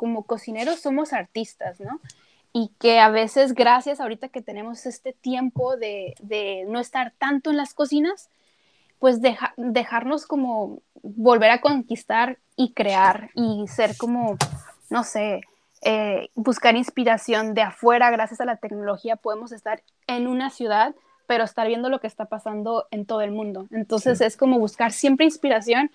[0.00, 2.00] como cocineros somos artistas, ¿no?
[2.54, 7.50] Y que a veces, gracias ahorita que tenemos este tiempo de, de no estar tanto
[7.50, 8.30] en las cocinas,
[8.98, 9.20] pues
[9.58, 14.38] dejarnos como volver a conquistar y crear y ser como,
[14.88, 15.42] no sé,
[15.82, 20.94] eh, buscar inspiración de afuera, gracias a la tecnología podemos estar en una ciudad,
[21.26, 23.66] pero estar viendo lo que está pasando en todo el mundo.
[23.70, 25.90] Entonces es como buscar siempre inspiración.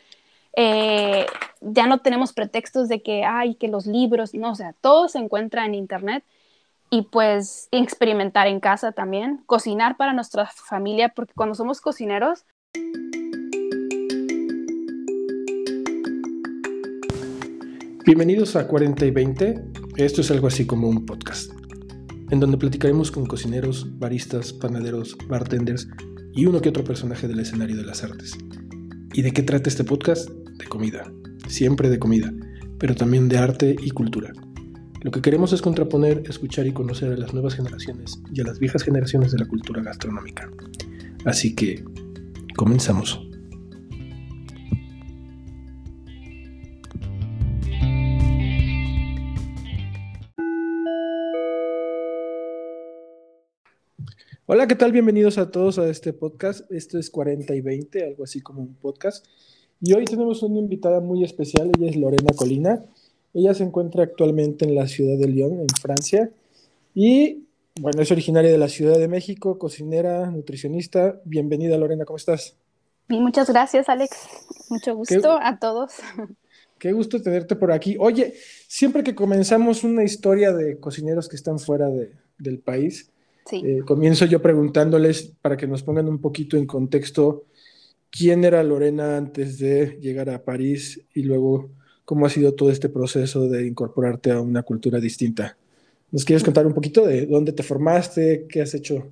[0.55, 1.25] Eh,
[1.61, 5.19] ya no tenemos pretextos de que, hay que los libros, no, o sea, todo se
[5.19, 6.23] encuentra en Internet
[6.89, 12.45] y pues experimentar en casa también, cocinar para nuestra familia, porque cuando somos cocineros,
[18.05, 19.63] Bienvenidos a 40 y 20.
[19.97, 21.51] Esto es algo así como un podcast,
[22.29, 25.87] en donde platicaremos con cocineros, baristas, panaderos, bartenders
[26.35, 28.37] y uno que otro personaje del escenario de las artes.
[29.11, 30.29] ¿Y de qué trata este podcast?
[30.57, 31.11] De comida,
[31.47, 32.33] siempre de comida,
[32.79, 34.31] pero también de arte y cultura.
[35.01, 38.57] Lo que queremos es contraponer, escuchar y conocer a las nuevas generaciones y a las
[38.57, 40.49] viejas generaciones de la cultura gastronómica.
[41.25, 41.83] Así que,
[42.55, 43.21] comenzamos.
[54.47, 54.91] Hola, ¿qué tal?
[54.91, 56.71] Bienvenidos a todos a este podcast.
[56.71, 59.25] Esto es 40 y 20, algo así como un podcast.
[59.87, 62.83] Y hoy tenemos una invitada muy especial, ella es Lorena Colina.
[63.35, 66.31] Ella se encuentra actualmente en la ciudad de Lyon, en Francia.
[66.95, 67.43] Y
[67.79, 71.21] bueno, es originaria de la Ciudad de México, cocinera, nutricionista.
[71.23, 72.55] Bienvenida, Lorena, ¿cómo estás?
[73.09, 74.17] muchas gracias, Alex.
[74.71, 75.91] Mucho gusto a todos.
[76.79, 77.95] Qué gusto tenerte por aquí.
[77.99, 78.33] Oye,
[78.67, 83.11] siempre que comenzamos una historia de cocineros que están fuera de, del país,
[83.51, 87.43] eh, comienzo yo preguntándoles para que nos pongan un poquito en contexto
[88.11, 91.71] quién era Lorena antes de llegar a París y luego
[92.05, 95.57] cómo ha sido todo este proceso de incorporarte a una cultura distinta.
[96.11, 99.11] ¿Nos quieres contar un poquito de dónde te formaste, qué has hecho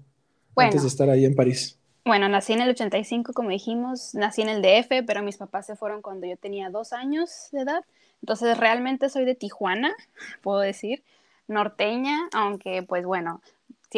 [0.55, 1.79] antes de estar ahí en París?
[2.05, 5.75] Bueno, nací en el 85, como dijimos, nací en el DF, pero mis papás se
[5.75, 7.83] fueron cuando yo tenía dos años de edad.
[8.21, 9.93] Entonces, realmente soy de Tijuana,
[10.41, 11.03] puedo decir,
[11.47, 13.41] norteña, aunque pues bueno,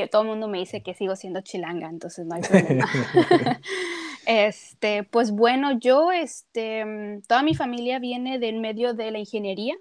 [0.10, 2.86] todo el mundo me dice que sigo siendo chilanga, entonces no hay problema.
[4.26, 9.76] este, pues bueno, yo, este, toda mi familia viene del medio de la ingeniería.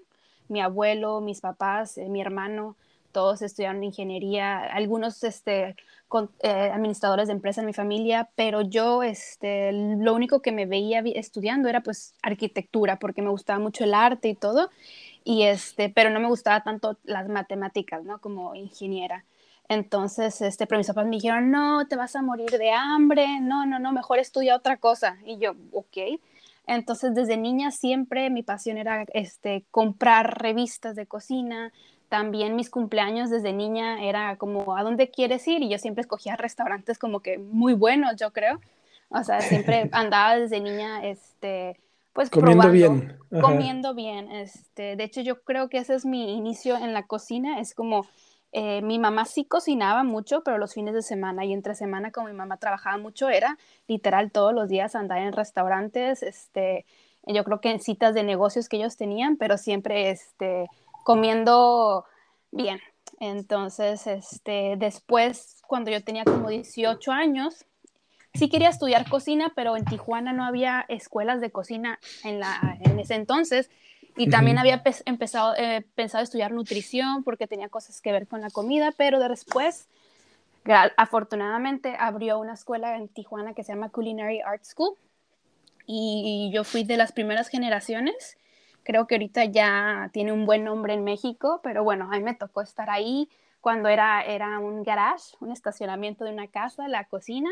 [0.47, 2.75] Mi abuelo, mis papás, eh, mi hermano,
[3.15, 5.75] todos estudiaron ingeniería, algunos este,
[6.43, 11.01] eh, administradores de empresas en mi familia, pero yo este, lo único que me veía
[11.15, 14.69] estudiando era pues arquitectura, porque me gustaba mucho el arte y todo,
[15.23, 18.19] y este, pero no me gustaba tanto las matemáticas, ¿no?
[18.19, 19.23] Como ingeniera.
[19.67, 23.65] Entonces, este, pero mis papás me dijeron, no, te vas a morir de hambre, no,
[23.65, 25.17] no, no, mejor estudia otra cosa.
[25.25, 26.19] Y yo, ok.
[26.67, 31.71] Entonces, desde niña siempre mi pasión era este, comprar revistas de cocina.
[32.09, 35.63] También mis cumpleaños desde niña era como, ¿a dónde quieres ir?
[35.63, 38.59] Y yo siempre escogía restaurantes como que muy buenos, yo creo.
[39.09, 41.79] O sea, siempre andaba desde niña, este,
[42.13, 43.17] pues comiendo bien.
[43.41, 44.31] Comiendo bien.
[44.31, 47.59] Este, de hecho, yo creo que ese es mi inicio en la cocina.
[47.59, 48.05] Es como
[48.57, 52.27] eh, mi mamá sí cocinaba mucho, pero los fines de semana y entre semana, como
[52.27, 56.85] mi mamá trabajaba mucho, era literal todos los días andar en restaurantes, este,
[57.27, 60.69] yo creo que en citas de negocios que ellos tenían, pero siempre este,
[61.03, 62.05] comiendo
[62.51, 62.79] bien.
[63.19, 67.65] Entonces, este, después, cuando yo tenía como 18 años,
[68.33, 72.99] sí quería estudiar cocina, pero en Tijuana no había escuelas de cocina en, la, en
[73.01, 73.69] ese entonces.
[74.17, 78.49] Y también había empezado, eh, pensado estudiar nutrición porque tenía cosas que ver con la
[78.49, 79.89] comida, pero después,
[80.95, 84.95] afortunadamente, abrió una escuela en Tijuana que se llama Culinary Art School.
[85.85, 88.37] Y yo fui de las primeras generaciones.
[88.83, 92.35] Creo que ahorita ya tiene un buen nombre en México, pero bueno, a mí me
[92.35, 97.49] tocó estar ahí cuando era, era un garage, un estacionamiento de una casa, la cocina.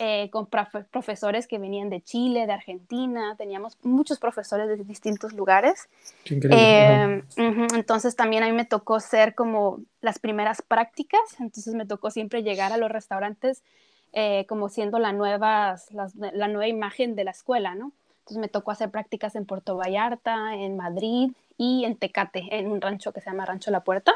[0.00, 5.88] Eh, con profesores que venían de Chile, de Argentina, teníamos muchos profesores de distintos lugares.
[6.24, 12.12] Eh, entonces también a mí me tocó ser como las primeras prácticas, entonces me tocó
[12.12, 13.64] siempre llegar a los restaurantes
[14.12, 17.90] eh, como siendo la nueva, la, nueva imagen de la escuela, ¿no?
[18.20, 22.80] Entonces me tocó hacer prácticas en Puerto Vallarta, en Madrid y en Tecate, en un
[22.80, 24.12] rancho que se llama Rancho La Puerta.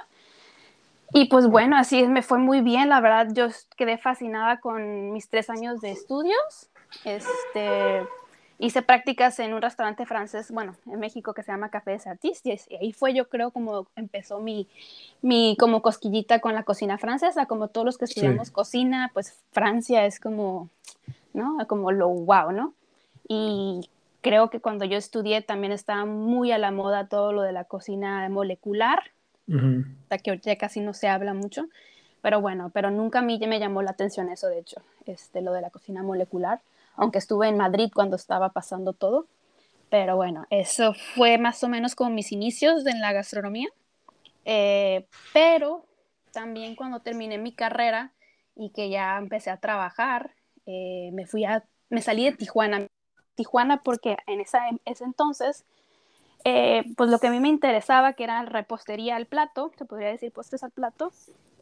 [1.13, 5.29] Y pues bueno, así me fue muy bien, la verdad yo quedé fascinada con mis
[5.29, 6.71] tres años de estudios.
[7.05, 8.07] Este,
[8.59, 12.67] hice prácticas en un restaurante francés, bueno, en México que se llama Café de Artistes,
[12.71, 14.69] y ahí fue yo creo como empezó mi,
[15.21, 20.07] mi como cosquillita con la cocina francesa, como todos los que estudiamos cocina, pues Francia
[20.07, 20.71] es como,
[21.35, 21.59] ¿no?
[21.67, 22.73] Como lo wow, ¿no?
[23.29, 23.91] Y
[24.23, 27.65] creo que cuando yo estudié también estaba muy a la moda todo lo de la
[27.65, 29.03] cocina molecular,
[29.49, 31.69] hasta que ahorita casi no se habla mucho,
[32.21, 35.53] pero bueno, pero nunca a mí me llamó la atención eso, de hecho, este, lo
[35.53, 36.61] de la cocina molecular,
[36.95, 39.27] aunque estuve en Madrid cuando estaba pasando todo,
[39.91, 43.69] pero bueno, eso fue más o menos como mis inicios en la gastronomía,
[44.45, 45.85] eh, pero
[46.33, 48.13] también cuando terminé mi carrera
[48.57, 50.31] y que ya empecé a trabajar,
[50.67, 51.45] eh, me fui
[51.91, 52.87] me salí de Tijuana,
[53.35, 55.65] Tijuana porque en esa, ese entonces,
[56.45, 60.09] eh, pues lo que a mí me interesaba, que era repostería al plato, se podría
[60.09, 61.13] decir postres al plato,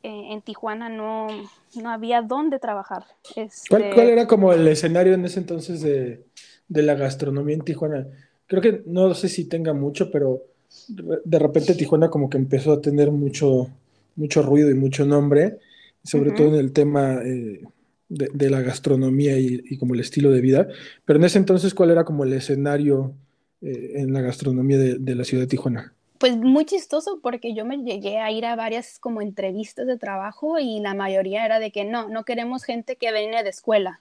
[0.02, 1.28] eh, en Tijuana no,
[1.74, 3.04] no había dónde trabajar.
[3.36, 6.24] Este ¿Cuál, era como el escenario en ese entonces de,
[6.68, 8.06] de, la gastronomía en Tijuana?
[8.46, 10.42] Creo que no sé si tenga mucho, pero
[10.88, 13.68] de repente Tijuana como que empezó a tener mucho,
[14.16, 15.58] mucho ruido y mucho nombre,
[16.02, 17.20] sobre todo en el tema...
[17.24, 17.62] Eh,
[18.10, 20.68] de, la gastronomía y, como el estilo de vida.
[21.04, 23.14] Pero en ese entonces, ¿cuál era como el escenario
[23.62, 25.94] eh, en la gastronomía de, la ciudad de Tijuana?
[26.18, 30.58] Pues muy chistoso porque yo me llegué a ir a varias como entrevistas de trabajo
[30.58, 34.00] y la mayoría era de que no, no queremos gente que viene de escuela.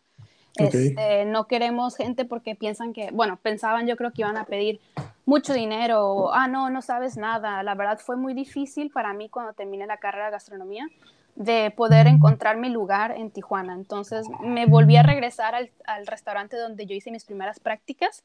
[0.55, 4.81] Este, no queremos gente porque piensan que, bueno, pensaban yo creo que iban a pedir
[5.25, 7.63] mucho dinero o, ah, no, no sabes nada.
[7.63, 10.87] La verdad fue muy difícil para mí cuando terminé la carrera de gastronomía
[11.35, 13.73] de poder encontrar mi lugar en Tijuana.
[13.73, 18.23] Entonces me volví a regresar al, restaurante donde yo hice mis primeras prácticas,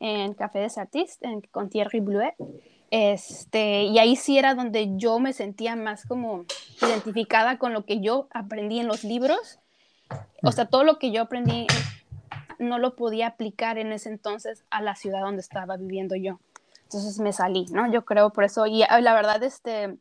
[0.00, 2.34] en Café des Artistes, en, con Thierry Bluet.
[2.90, 6.44] Este, y ahí sí era donde yo me sentía más como
[6.80, 9.58] identificada con lo que yo aprendí en los libros.
[10.42, 11.66] O sea, todo lo que yo aprendí
[12.58, 16.38] no lo podía aplicar en ese entonces a la ciudad donde estaba viviendo yo.
[16.84, 17.90] Entonces me salí, ¿no?
[17.90, 19.96] Yo creo por eso, y la verdad, este,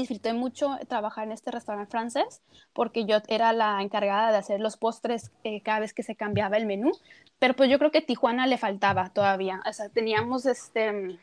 [0.00, 4.76] disfruté mucho trabajar en este restaurante francés porque yo era la encargada de hacer los
[4.76, 6.92] postres eh, cada vez que se cambiaba el menú,
[7.38, 11.18] pero pues yo creo que Tijuana le faltaba todavía, o sea, teníamos este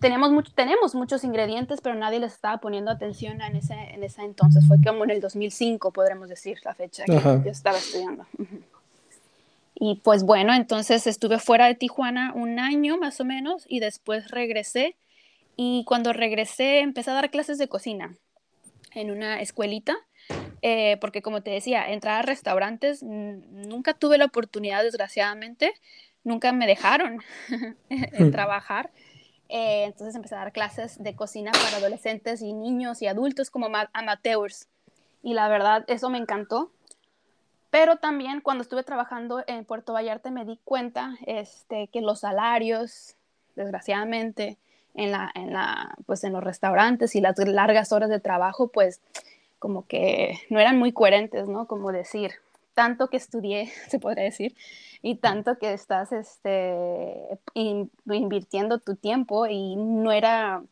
[0.00, 4.22] teníamos mucho, tenemos muchos ingredientes, pero nadie les estaba poniendo atención en ese, en ese
[4.22, 4.64] entonces.
[4.66, 8.24] Fue como en el 2005, podremos decir, la fecha que yo estaba estudiando.
[9.80, 14.30] Y pues bueno, entonces estuve fuera de Tijuana un año más o menos y después
[14.30, 14.96] regresé
[15.60, 18.14] y cuando regresé, empecé a dar clases de cocina
[18.94, 19.96] en una escuelita,
[20.62, 25.74] eh, porque como te decía, entrar a restaurantes, nunca tuve la oportunidad, desgraciadamente,
[26.22, 27.18] nunca me dejaron
[27.90, 28.30] hmm.
[28.30, 28.92] trabajar.
[29.48, 33.66] Eh, entonces empecé a dar clases de cocina para adolescentes y niños y adultos como
[33.92, 34.68] amateurs.
[35.24, 36.70] Y la verdad, eso me encantó.
[37.70, 43.16] Pero también cuando estuve trabajando en Puerto Vallarta me di cuenta este, que los salarios,
[43.56, 44.56] desgraciadamente,
[44.94, 49.00] en, la, en, la, pues en los restaurantes y las largas horas de trabajo, pues
[49.58, 51.66] como que no eran muy coherentes, ¿no?
[51.66, 52.32] Como decir,
[52.74, 54.54] tanto que estudié, se podría decir,
[55.02, 57.14] y tanto que estás este,
[57.54, 60.62] invirtiendo tu tiempo y no era,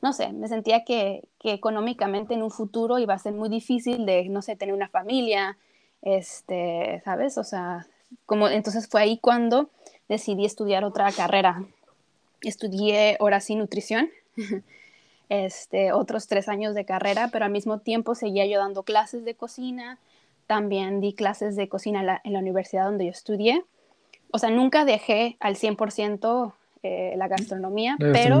[0.00, 4.06] no sé, me sentía que, que, económicamente en un futuro iba a ser muy difícil
[4.06, 5.56] de, no sé, tener una familia,
[6.02, 7.38] este, ¿sabes?
[7.38, 7.86] O sea,
[8.26, 9.70] como entonces fue ahí cuando
[10.08, 11.64] decidí estudiar otra carrera
[12.42, 14.10] estudié horas y nutrición,
[15.28, 19.34] este, otros tres años de carrera, pero al mismo tiempo seguía yo dando clases de
[19.34, 19.98] cocina,
[20.46, 23.64] también di clases de cocina en la, universidad donde yo estudié.
[24.30, 26.52] O sea, nunca dejé al 100%
[26.82, 28.40] eh, la gastronomía, pero,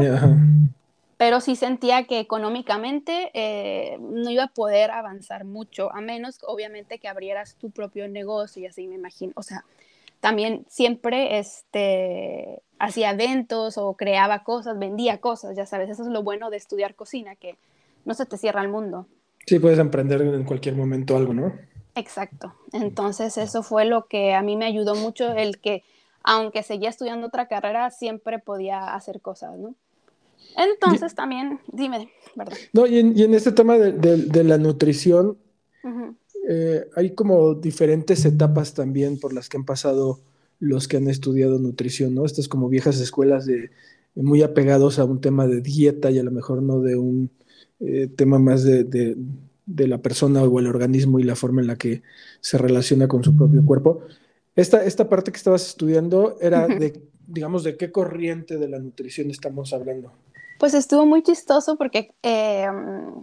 [1.16, 6.98] pero sí sentía que económicamente eh, no iba a poder avanzar mucho, a menos obviamente
[6.98, 9.32] que abrieras tu propio negocio y así me imagino.
[9.36, 9.64] O sea,
[10.22, 16.22] también siempre este, hacía eventos o creaba cosas, vendía cosas, ya sabes, eso es lo
[16.22, 17.58] bueno de estudiar cocina, que
[18.04, 19.08] no se te cierra el mundo.
[19.46, 21.52] Sí, puedes emprender en cualquier momento algo, ¿no?
[21.96, 22.54] Exacto.
[22.72, 25.82] Entonces eso fue lo que a mí me ayudó mucho, el que
[26.22, 29.74] aunque seguía estudiando otra carrera, siempre podía hacer cosas, ¿no?
[30.56, 32.56] Entonces también, dime, ¿verdad?
[32.72, 35.36] No, y en, este tema de, la nutrición,
[36.48, 40.20] eh, hay como diferentes etapas también por las que han pasado
[40.58, 42.24] los que han estudiado nutrición, ¿no?
[42.24, 43.70] Estas como viejas escuelas de
[44.14, 47.30] muy apegados a un tema de dieta y a lo mejor no de un
[47.80, 49.16] eh, tema más de,
[49.66, 52.02] la persona o el organismo y la forma en la que
[52.40, 54.02] se relaciona con su propio cuerpo.
[54.54, 59.30] Esta, esta parte que estabas estudiando era de, digamos, de qué corriente de la nutrición
[59.30, 60.12] estamos hablando.
[60.62, 62.68] Pues estuvo muy chistoso porque, eh,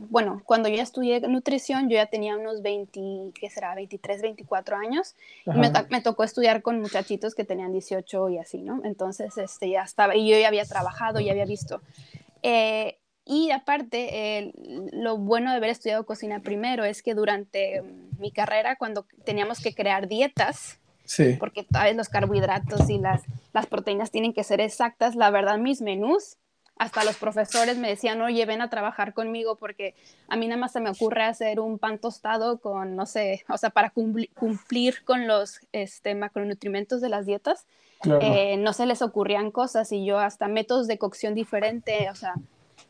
[0.10, 3.74] bueno, cuando yo estudié nutrición, yo ya tenía unos 20, ¿qué será?
[3.75, 5.15] 23, 24 años.
[5.46, 8.81] Y me, tocó estudiar con muchachitos que tenían 18 y así, ¿no?
[8.84, 11.79] Entonces, este, ya estaba, y yo ya había trabajado, ya había visto.
[12.43, 14.51] Eh, y aparte,
[14.91, 17.84] lo bueno de haber estudiado cocina primero es que durante
[18.17, 21.38] mi carrera, cuando teníamos que crear dietas, Sí.
[21.39, 25.15] Porque vez los carbohidratos y las, las proteínas tienen que ser exactas.
[25.15, 26.38] La verdad, mis menús,
[26.79, 29.95] hasta los profesores me decían, oye, ven a trabajar conmigo porque
[30.29, 33.57] a mí nada más se me ocurre hacer un pan tostado con, no sé, o
[33.57, 37.65] sea, para cumplir con los este, macronutrientes de las dietas.
[38.21, 42.36] Eh, no se les ocurrían cosas y yo hasta métodos de cocción diferente, o sea,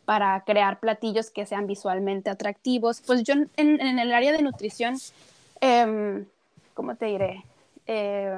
[0.05, 3.01] para crear platillos que sean visualmente atractivos.
[3.01, 4.98] Pues yo en, el área de nutrición,
[5.62, 6.25] eh,
[6.75, 7.43] ¿cómo te diré?
[7.88, 8.31] Eh,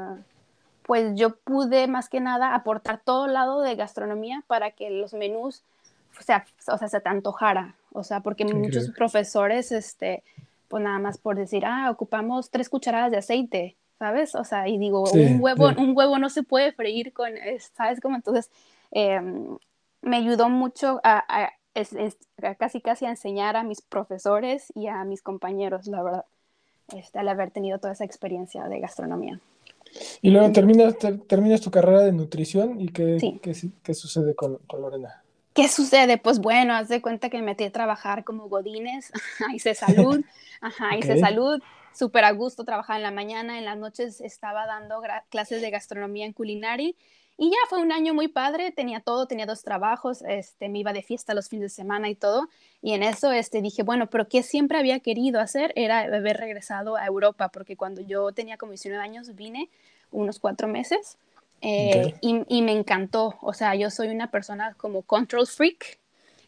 [0.83, 5.63] pues yo pude más que nada aportar todo lado de gastronomía para que los menús,
[6.19, 7.75] o sea, o sea se te antojara.
[7.93, 10.23] O sea, porque muchos profesores, este,
[10.69, 14.33] pues nada más por decir, ah, ocupamos tres cucharadas de aceite, ¿sabes?
[14.35, 17.31] O sea, y digo, un, huevo, un huevo no se puede freír con,
[17.75, 17.99] ¿sabes?
[17.99, 18.49] Como entonces,
[18.91, 19.57] em,
[20.01, 21.51] me ayudó mucho a,
[22.57, 26.25] casi casi a enseñar a mis profesores y a mis compañeros, la verdad,
[26.95, 29.39] este, al haber tenido toda esa experiencia de gastronomía.
[30.21, 30.95] Y luego terminas,
[31.27, 33.39] terminas tu carrera de nutrición y qué,
[33.83, 35.23] qué, sucede con, Lorena.
[35.53, 36.17] ¿Qué sucede?
[36.17, 39.11] Pues bueno, haz de cuenta que me metí a trabajar como godines,
[39.53, 40.23] hice salud,
[40.61, 41.61] ajá, hice salud,
[41.93, 46.25] súper a gusto, trabajaba en la mañana, en las noches estaba dando clases de gastronomía
[46.25, 46.95] en Culinari
[47.37, 50.93] y ya fue un año muy padre, tenía todo, tenía dos trabajos, este, me iba
[50.93, 52.49] de fiesta los fines de semana y todo.
[52.81, 56.97] Y en eso este, dije, bueno, pero que siempre había querido hacer era haber regresado
[56.97, 59.69] a Europa, porque cuando yo tenía como 19 años vine
[60.11, 61.17] unos cuatro meses
[61.61, 63.35] eh, y, y, me encantó.
[63.41, 65.99] O sea, yo soy una persona como control freak,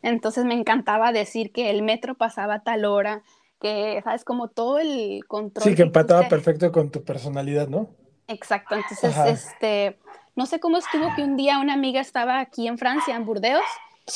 [0.02, 3.24] entonces me encantaba decir que el metro pasaba a tal hora,
[3.60, 4.26] que, ¿sabes?
[4.26, 5.64] Como todo el control.
[5.64, 7.90] Sí, que empataba perfecto con tu personalidad, ¿no?
[8.28, 9.98] Exacto, entonces, este
[10.36, 13.64] no sé cómo estuvo que un día una amiga estaba aquí en Francia, en Burdeos,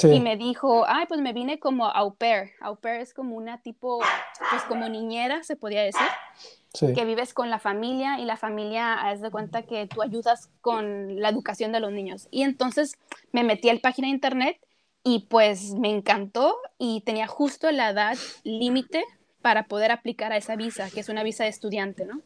[0.04, 2.52] y me dijo, ay, pues me vine como au pair.
[2.60, 4.00] Au pair es como una tipo,
[4.50, 6.08] pues como niñera, se podía decir.
[6.94, 11.20] Que vives con la familia y la familia, haz de cuenta que tú ayudas con
[11.22, 12.28] la educación de los niños.
[12.32, 12.98] Y entonces
[13.32, 14.60] me metí a la página de internet
[15.04, 19.06] y pues me encantó y tenía justo la edad límite
[19.42, 22.22] para poder aplicar a esa visa, que es una visa de estudiante, ¿no?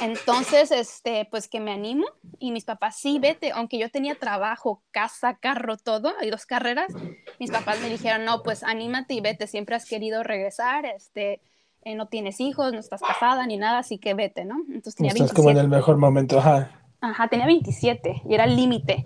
[0.00, 2.06] Entonces, este, pues que me animo
[2.38, 6.92] y mis papás, sí, vete, aunque yo tenía trabajo, casa, carro, todo, hay dos carreras,
[7.38, 11.40] mis papás me dijeron, no, pues anímate y vete, siempre has querido regresar, este,
[11.82, 14.56] eh, no tienes hijos, no estás casada ni nada, así que vete, ¿no?
[14.68, 16.82] Entonces tenía Estás como en el mejor momento, ajá.
[17.00, 19.04] Ajá, tenía 27 y era el límite.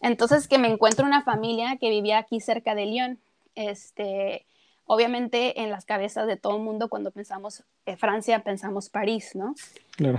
[0.00, 3.18] Entonces que me encuentro una familia que vivía aquí cerca de Lyon,
[3.54, 4.46] este,
[4.92, 9.54] obviamente en las cabezas de todo el mundo cuando pensamos en Francia pensamos París, ¿no?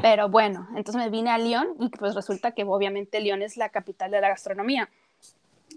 [0.02, 3.68] Pero bueno, entonces me vine a Lyon y pues resulta que obviamente Lyon es la
[3.68, 4.90] capital de la gastronomía.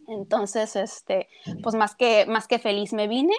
[0.06, 1.26] Entonces, este,
[1.60, 3.34] pues más que, más que feliz me vine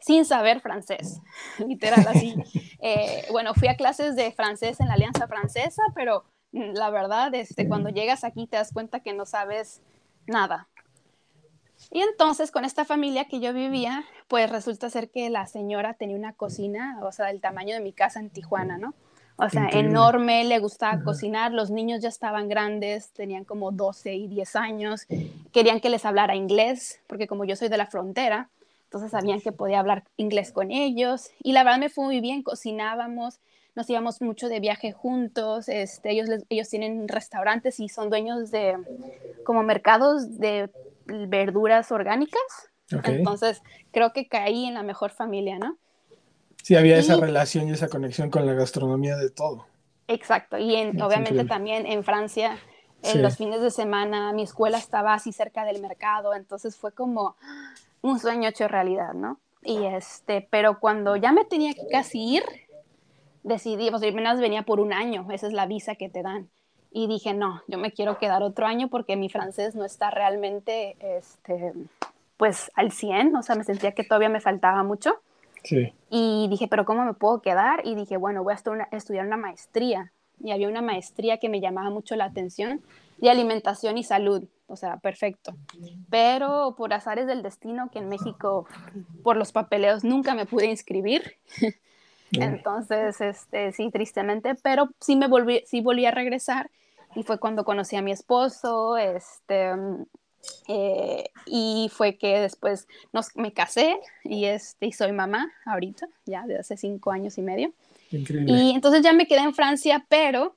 [0.00, 1.20] sin saber francés,
[1.58, 2.34] literal así.
[2.80, 7.66] Eh, bueno, fui a clases de francés en la Alianza Francesa, pero la verdad, este,
[7.66, 9.82] cuando llegas aquí te das cuenta que no sabes
[10.28, 10.68] nada.
[11.90, 16.16] Y entonces con esta familia que yo vivía, pues resulta ser que la señora tenía
[16.16, 18.94] una cocina, o sea, del tamaño de mi casa en Tijuana, ¿no?
[19.40, 24.26] O sea, enorme, le gustaba cocinar, los niños ya estaban grandes, tenían como 12 y
[24.26, 25.06] 10 años,
[25.52, 28.50] querían que les hablara inglés, porque como yo soy de la frontera,
[28.86, 32.42] entonces sabían que podía hablar inglés con ellos, y la verdad me fue muy bien,
[32.42, 33.38] cocinábamos,
[33.76, 38.76] nos íbamos mucho de viaje juntos, este, ellos, ellos tienen restaurantes y son dueños de
[39.44, 40.68] como mercados de
[41.08, 42.70] verduras orgánicas.
[43.04, 45.76] Entonces, creo que caí en la mejor familia, ¿no?
[46.62, 49.66] Sí, había esa relación y esa conexión con la gastronomía de todo.
[50.06, 52.58] Exacto, y obviamente también en Francia,
[53.02, 57.36] en los fines de semana, mi escuela estaba así cerca del mercado, entonces fue como
[58.00, 59.38] un sueño hecho realidad, ¿no?
[59.62, 62.44] Y este, pero cuando ya me tenía que casi ir,
[63.42, 66.48] decidí, pues menos venía por un año, esa es la visa que te dan
[66.90, 70.96] y dije, no, yo me quiero quedar otro año porque mi francés no está realmente,
[71.00, 71.72] este,
[72.36, 75.14] pues, al 100, o sea, me sentía que todavía me faltaba mucho.
[75.64, 75.92] Sí.
[76.10, 77.82] Y dije, pero ¿cómo me puedo quedar?
[77.84, 80.12] Y dije, bueno, voy a estudiar una maestría.
[80.42, 82.80] Y había una maestría que me llamaba mucho la atención
[83.18, 85.56] de alimentación y salud, o sea, perfecto.
[86.10, 88.66] Pero por azares del destino, que en México,
[89.22, 91.36] por los papeleos, nunca me pude inscribir.
[92.32, 96.70] Entonces, este, sí, tristemente, pero sí me volví, sí volví a regresar
[97.14, 99.72] y fue cuando conocí a mi esposo, este,
[100.68, 106.46] eh, y fue que después nos, me casé y, este, y soy mamá ahorita, ya
[106.46, 107.72] de hace cinco años y medio.
[108.10, 108.52] Increíble.
[108.52, 110.56] Y entonces ya me quedé en Francia, pero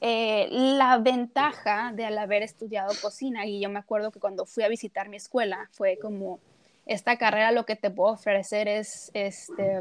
[0.00, 4.64] eh, la ventaja de al haber estudiado cocina, y yo me acuerdo que cuando fui
[4.64, 6.40] a visitar mi escuela, fue como,
[6.86, 9.80] esta carrera lo que te puedo ofrecer es, este,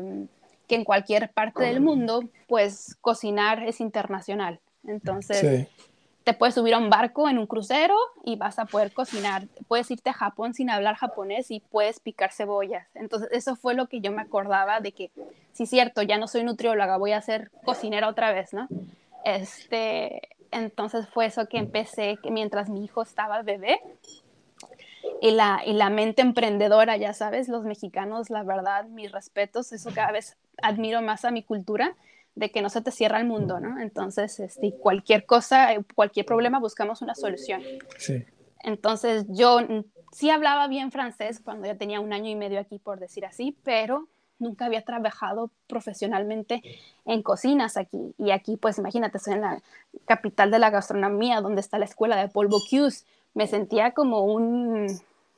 [0.72, 4.62] que en cualquier parte del mundo, pues cocinar es internacional.
[4.88, 5.68] Entonces,
[6.24, 9.50] te puedes subir a un barco en un crucero y vas a poder cocinar.
[9.68, 12.88] Puedes irte a Japón sin hablar japonés y puedes picar cebollas.
[12.96, 15.12] Entonces, eso fue lo que yo me acordaba de que,
[15.52, 18.70] sí, cierto, ya no soy nutrióloga, voy a ser cocinera otra vez, ¿no?
[19.26, 23.82] Este, entonces fue eso que empecé, que mientras mi hijo estaba bebé,
[25.22, 29.92] y la, y la mente emprendedora, ya sabes, los mexicanos, la verdad, mis respetos, eso
[29.94, 31.96] cada vez admiro más a mi cultura,
[32.36, 33.80] de que no se te cierra el mundo, ¿no?
[33.82, 37.62] Entonces, este, cualquier cosa, cualquier problema, buscamos una solución.
[37.98, 38.24] Sí.
[38.64, 39.60] Entonces, yo
[40.12, 43.58] sí hablaba bien francés cuando ya tenía un año y medio aquí, por decir así,
[43.64, 44.08] pero
[44.40, 46.62] nunca había trabajado profesionalmente
[47.06, 48.14] en cocinas aquí.
[48.18, 49.62] Y aquí, pues imagínate, soy en la
[50.06, 53.06] capital de la gastronomía, donde está la escuela de Paul Bocuse.
[53.34, 54.88] Me sentía como un,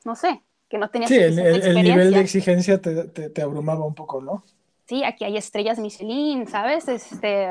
[0.04, 3.84] no sé, que no tenía Sí, el, el, nivel de exigencia te, te, te abrumaba
[3.84, 4.44] un poco, ¿no?
[4.86, 6.88] sí, aquí hay estrellas Michelin, ¿sabes?
[6.88, 7.48] Este,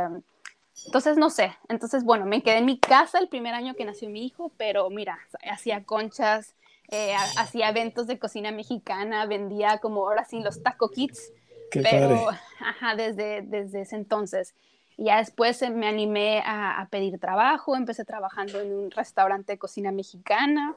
[0.86, 1.56] entonces, no sé.
[1.70, 4.90] Entonces, bueno, me quedé en mi casa el primer año que nació mi hijo, pero
[4.90, 5.20] mira,
[5.50, 6.56] hacía conchas,
[6.90, 11.32] eh, hacía eventos de cocina mexicana, vendía como ahora sí los taco kits.
[11.72, 14.54] Qué pero, ajá, desde, desde ese entonces.
[14.98, 19.58] Y ya después me animé a, a, pedir trabajo, empecé trabajando en un restaurante de
[19.58, 20.76] cocina mexicana,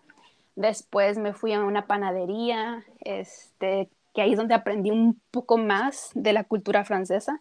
[0.56, 6.10] después me fui a una panadería, este, que ahí es donde aprendí un poco más
[6.14, 7.40] de la cultura francesa,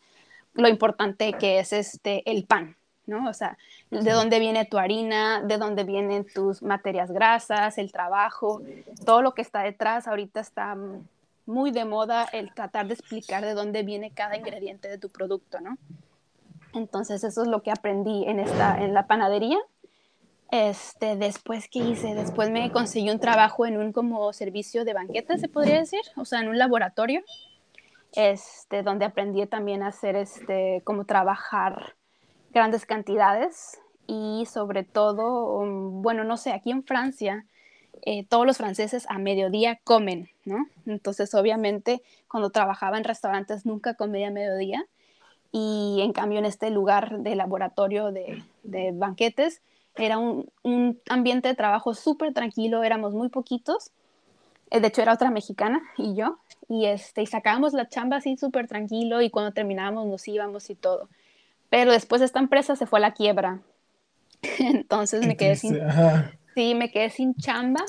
[0.54, 2.76] lo importante que es este, el pan,
[3.08, 3.30] ¿no?
[3.30, 3.58] O sea,
[3.90, 8.62] de dónde viene tu harina, de dónde vienen tus materias grasas, el trabajo,
[9.06, 10.08] todo lo que está detrás.
[10.08, 10.78] Ahorita está
[11.46, 15.60] muy de moda el tratar de explicar de dónde viene cada ingrediente de tu producto,
[15.60, 15.78] ¿no?
[16.76, 19.58] Entonces eso es lo que aprendí en, esta, en la panadería
[20.52, 22.14] este, después, ¿qué hice?
[22.14, 26.26] Después me conseguí un trabajo en un como servicio de banquetes, se podría decir, o
[26.26, 27.22] sea, en un laboratorio,
[28.14, 31.96] este, donde aprendí también a hacer, este, como trabajar
[32.52, 37.46] grandes cantidades y sobre todo, um, bueno, no sé, aquí en Francia,
[38.04, 40.68] eh, todos los franceses a mediodía comen, ¿no?
[40.86, 44.86] Entonces, obviamente, cuando trabajaba en restaurantes nunca comía a mediodía
[45.58, 49.62] y en cambio en este lugar de laboratorio de, de banquetes,
[49.96, 53.92] era un, un ambiente de trabajo súper tranquilo, éramos muy poquitos.
[54.70, 56.40] Eh, de hecho, era otra mexicana y yo.
[56.68, 60.76] Y, este, y sacábamos la chamba así súper tranquilo y cuando terminábamos nos íbamos y
[60.76, 61.08] todo.
[61.70, 63.62] Pero después esta empresa se fue a la quiebra.
[64.60, 65.80] Entonces me quedé sin...
[66.54, 67.84] Sí, me quedé sin chamba,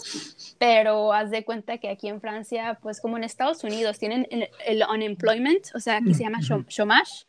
[0.59, 4.83] pero haz de cuenta que aquí en Francia, pues como en Estados Unidos, tienen el,
[4.93, 7.27] unemployment, o sea, aquí se llama chômage,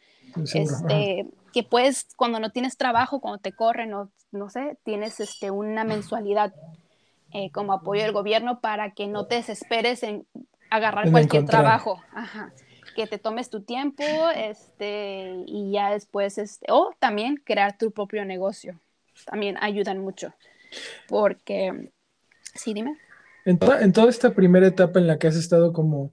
[0.54, 5.52] este, que puedes, cuando no tienes trabajo, cuando te corren o no sé, tienes este,
[5.52, 6.54] una mensualidad
[7.34, 10.26] eh, como apoyo del gobierno para que no te desesperes en
[10.70, 12.02] agarrar cualquier trabajo.
[12.96, 14.04] Que te tomes tu tiempo
[14.36, 18.80] este, y ya después, este, o también crear tu propio negocio.
[19.26, 20.34] También ayudan mucho.
[21.08, 21.92] Porque,
[22.56, 22.98] sí, dime.
[23.46, 26.12] En, en toda esta primera etapa en la que has estado como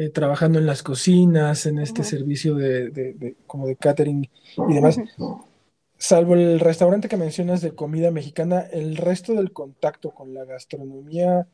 [0.00, 4.30] eh, trabajando en las cocinas, en este servicio de, como de catering
[4.68, 5.00] y demás,
[5.96, 11.48] salvo el restaurante que mencionas de comida mexicana, el resto del contacto con la gastronomía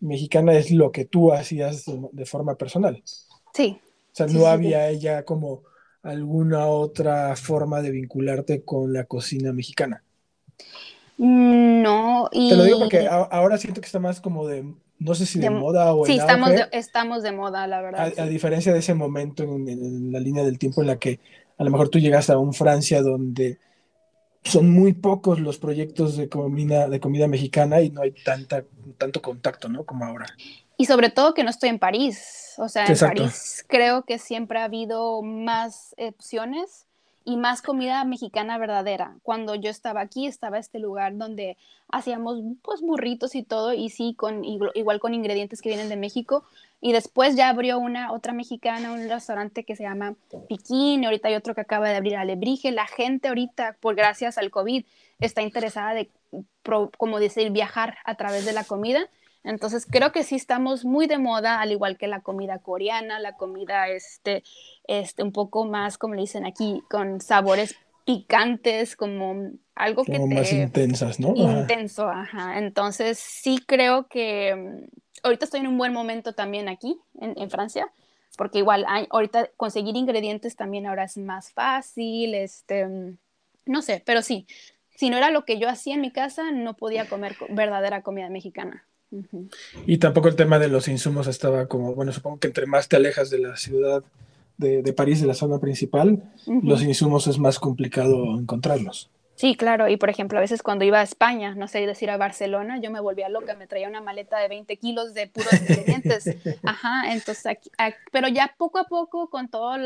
[0.00, 3.02] mexicana es lo que tú hacías de, forma personal.
[3.52, 3.78] Sí.
[3.82, 5.64] O sea, no había ella como
[6.02, 10.02] alguna otra forma de vincularte con la cocina mexicana.
[11.18, 12.48] Mm, no, y...
[12.48, 14.64] Te lo digo porque ahora siento que está más como de,
[15.00, 16.04] no sé si de, moda o...
[16.04, 18.12] Sí, estamos, de, estamos de moda, la verdad.
[18.18, 21.20] A, diferencia de ese momento en, en, la línea del tiempo en la que
[21.56, 23.58] a lo mejor tú llegas a un Francia donde
[24.44, 28.64] son muy pocos los proyectos de comida, de comida mexicana y no hay tanta,
[28.98, 29.84] tanto contacto, ¿no?
[29.84, 30.26] Como ahora.
[30.76, 32.54] Y sobre todo que no estoy en París.
[32.58, 36.86] O sea, en París creo que siempre ha habido más opciones
[37.24, 39.16] y más comida mexicana verdadera.
[39.22, 41.56] Cuando yo estaba aquí, estaba este lugar donde
[41.88, 46.44] hacíamos pues burritos y todo, y sí, con, igual con ingredientes que vienen de México.
[46.80, 50.14] Y después ya abrió una otra mexicana, un restaurante que se llama
[50.48, 52.70] Piquín, y ahorita hay otro que acaba de abrir Alebrije.
[52.70, 54.84] La gente ahorita, por gracias al COVID,
[55.18, 56.10] está interesada de,
[56.96, 59.08] como decir, viajar a través de la comida.
[59.42, 63.36] Entonces creo que sí estamos muy de moda, al igual que la comida coreana, la
[63.36, 64.42] comida este,
[64.84, 70.26] este, un poco más, como le dicen aquí, con sabores picantes, como algo que te...
[70.26, 71.32] más intensas, ¿no?
[71.34, 72.58] Intenso, ajá.
[72.58, 77.90] Entonces sí creo que mm, ahorita estoy en un buen momento también aquí, en, Francia,
[78.36, 83.16] porque igual ahorita conseguir ingredientes también ahora es más fácil, este, mm,
[83.66, 84.46] no sé, pero sí,
[84.96, 88.28] si no era lo que yo hacía en mi casa, no podía comer verdadera comida
[88.28, 88.84] mexicana.
[89.86, 92.96] Y tampoco el tema de los insumos estaba como, bueno, supongo que entre más te
[92.96, 94.02] alejas de la ciudad
[94.56, 99.10] de, París, de la zona principal, los insumos es más complicado encontrarlos.
[99.34, 102.18] Sí, claro, y por ejemplo, a veces cuando iba a España, no sé, decir a
[102.18, 106.24] Barcelona, yo me volvía loca, me traía una maleta de 20 kilos de puros ingredientes.
[106.62, 107.70] Ajá, entonces, aquí,
[108.12, 109.80] pero ya poco a poco, con todas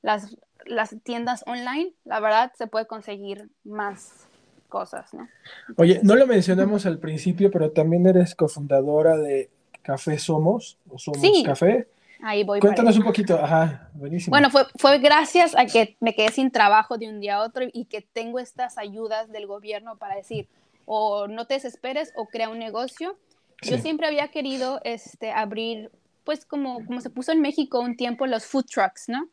[0.00, 4.27] las, las tiendas online, la verdad se puede conseguir más
[4.68, 5.28] cosas, ¿no?
[5.76, 9.50] Oye, no lo mencionamos al principio, pero también eres cofundadora de
[9.82, 11.88] Café Somos, o Somos Café.
[12.20, 12.60] Ahí voy.
[12.60, 14.32] Cuéntanos un poquito, ajá, buenísimo.
[14.32, 17.64] Bueno, fue, fue gracias a que me quedé sin trabajo de un día a otro
[17.72, 20.48] y que tengo estas ayudas del gobierno para decir,
[20.84, 23.16] o no te desesperes o crea un negocio.
[23.62, 25.90] Yo siempre había querido este, abrir,
[26.24, 29.28] pues como, como se puso en México un tiempo los food trucks, ¿no?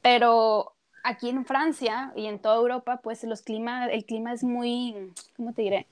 [0.00, 0.73] Pero
[1.04, 5.52] aquí en Francia y en toda Europa, pues los clima, el clima es muy, ¿cómo
[5.52, 5.86] te diré?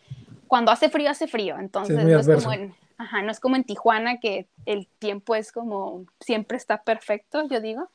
[0.48, 1.57] Cuando hace frío, hace frío.
[1.59, 5.51] Entonces, no es como en, Ajá, no es como en Tijuana que el tiempo es
[5.51, 7.88] como siempre está perfecto, yo digo.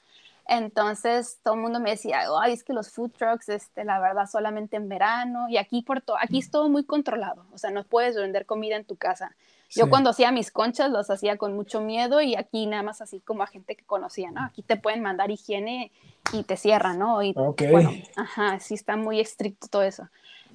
[0.50, 4.28] Entonces todo el mundo me decía, ay, es que los food trucks, este, la verdad,
[4.30, 5.48] solamente en verano.
[5.50, 7.46] Y aquí, por aquí es todo muy controlado.
[7.54, 9.36] O sea, no puedes vender comida en tu casa.
[9.70, 13.20] Yo cuando hacía mis conchas los hacía con mucho miedo y aquí nada más así
[13.20, 14.44] como a gente que conocía, ¿no?
[14.44, 15.92] Aquí te pueden mandar higiene
[16.32, 17.22] y te cierran, ¿no?
[17.22, 20.08] Y, bueno, ajá, sí está muy estricto todo eso.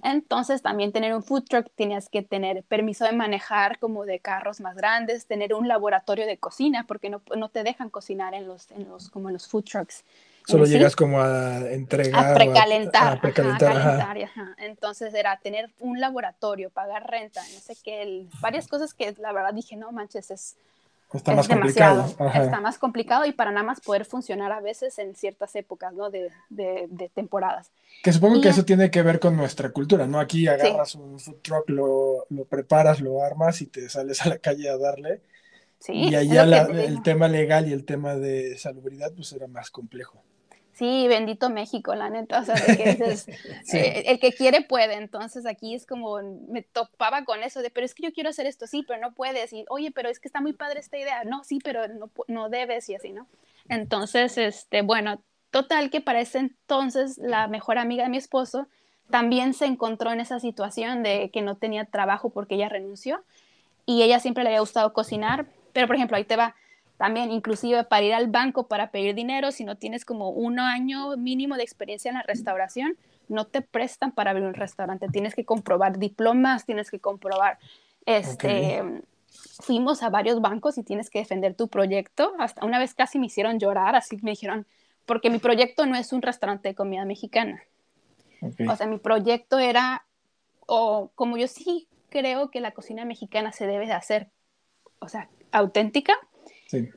[0.02, 4.60] Entonces también tener un food truck tenías que tener permiso de manejar como de carros
[4.60, 8.70] más grandes, tener un laboratorio de cocina porque no, no te dejan cocinar en los,
[8.72, 10.04] en los, como en los food trucks.
[10.46, 12.32] Solo llegas como a entregar.
[12.32, 13.18] A precalentar.
[13.18, 14.16] A, precalentar,
[14.58, 19.54] Entonces era tener un laboratorio, pagar renta, no sé qué, varias cosas que la verdad
[19.54, 20.56] dije, no manches, es,
[21.14, 22.06] Está más complicado.
[22.06, 26.10] Está más complicado y para nada más poder funcionar a veces en ciertas épocas, ¿no?
[26.10, 27.70] De, de, temporadas.
[28.02, 30.18] Que supongo que eso tiene que ver con nuestra cultura, ¿no?
[30.18, 34.38] Aquí agarras un food truck, lo, lo, preparas, lo armas y te sales a la
[34.38, 35.20] calle a darle.
[35.78, 40.22] Sí, y allá el tema legal y el tema de salubridad pues era más complejo.
[40.72, 43.28] Sí, bendito México, la neta, o sea, que dices,
[43.74, 47.84] eh, el que quiere puede, entonces aquí es como, me topaba con eso de, pero
[47.84, 50.28] es que yo quiero hacer esto, sí, pero no puedes, y oye, pero es que
[50.28, 53.26] está muy padre esta idea, no, sí, pero no, no debes, y así, ¿no?
[53.68, 58.66] Entonces, este, bueno, total que para ese entonces la mejor amiga de mi esposo
[59.10, 63.22] también se encontró en esa situación de que no tenía trabajo porque ella renunció,
[63.84, 66.54] y ella siempre le había gustado cocinar, pero por ejemplo, ahí te va,
[67.02, 71.16] también, inclusive para ir al banco para pedir dinero, si no tienes como un año
[71.16, 75.08] mínimo de experiencia en la restauración, no te prestan para abrir un restaurante.
[75.08, 77.58] Tienes que comprobar diplomas, tienes que comprobar,
[78.06, 79.02] este,
[79.60, 82.34] fuimos a varios bancos y tienes que defender tu proyecto.
[82.38, 84.64] Hasta una vez casi me hicieron llorar, así me dijeron,
[85.04, 87.64] porque mi proyecto no es un restaurante de comida mexicana.
[88.68, 90.06] O sea, mi proyecto era,
[90.68, 94.28] o como yo sí creo que la cocina mexicana se debe de hacer,
[95.00, 96.16] o sea, auténtica,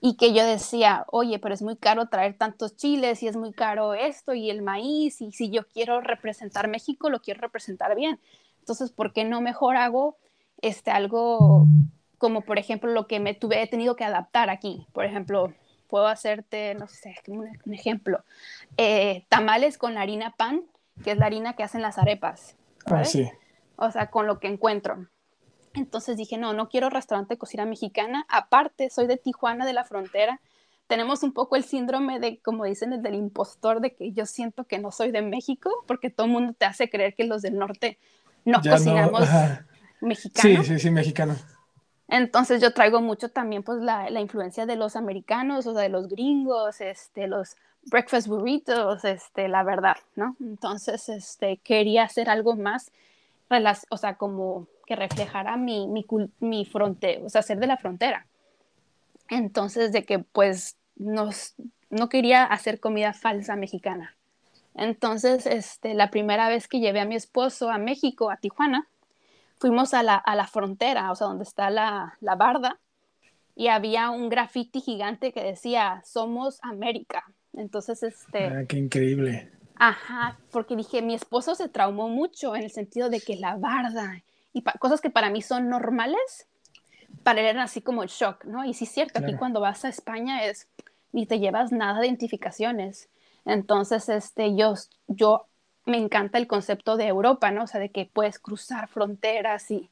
[0.01, 3.51] y que yo decía, oye, pero es muy caro traer tantos chiles y es muy
[3.51, 8.19] caro esto y el maíz y si yo quiero representar México, lo quiero representar bien.
[8.59, 10.17] Entonces, ¿por qué no mejor hago
[10.61, 11.67] este, algo
[12.17, 14.88] como, por ejemplo, lo que me tuve, he tenido que adaptar aquí?
[14.93, 15.53] Por ejemplo,
[15.88, 18.23] puedo hacerte, no sé, un, ejemplo,
[18.77, 20.61] eh, tamales con la harina pan,
[21.03, 22.55] que es la harina que hacen las arepas.
[22.85, 23.29] Ah, sí.
[23.75, 25.07] O sea, con lo que encuentro.
[25.75, 28.25] Entonces dije, no, no quiero restaurante de cocina mexicana.
[28.29, 30.41] Aparte, soy de Tijuana, de la frontera.
[30.88, 34.65] Tenemos un poco el síndrome de, como dicen, el del impostor, de que yo siento
[34.65, 37.57] que no soy de México, porque todo el mundo te hace creer que los del
[37.57, 37.97] norte
[38.45, 39.27] no cocinamos
[40.01, 40.63] mexicano.
[40.63, 41.35] Sí, sí, sí, mexicano.
[42.07, 45.89] Entonces yo traigo mucho también pues la, la, influencia de los americanos, o sea, de
[45.89, 50.35] los gringos, este, los breakfast burritos, este, la verdad, ¿no?
[50.39, 52.91] Entonces, este, quería hacer algo más,
[53.89, 56.05] o sea, como que reflejara mi, mi,
[56.39, 58.27] mi frontera, o sea, ser de la frontera.
[59.29, 61.55] Entonces, de que pues nos,
[61.89, 64.15] no quería hacer comida falsa mexicana.
[64.75, 68.87] Entonces, este, la primera vez que llevé a mi esposo a México, a Tijuana,
[69.57, 72.79] fuimos a la, a la frontera, o sea, donde está la, la barda,
[73.55, 77.23] y había un graffiti gigante que decía, somos América.
[77.53, 78.47] Entonces, este...
[78.47, 79.49] Ah, qué increíble.
[79.77, 84.23] Ajá, porque dije, mi esposo se traumó mucho en el sentido de que la barda
[84.55, 86.47] y cosas que para mí son normales,
[87.23, 88.63] para él eran así como el shock, ¿no?
[88.63, 90.69] Y sí es cierto, aquí cuando vas a España es,
[91.11, 93.09] ni te llevas nada de identificaciones.
[93.43, 94.75] Entonces, este, yo,
[95.07, 95.47] yo
[95.85, 97.63] me encanta el concepto de Europa, ¿no?
[97.63, 99.89] O sea, de que puedes cruzar fronteras y,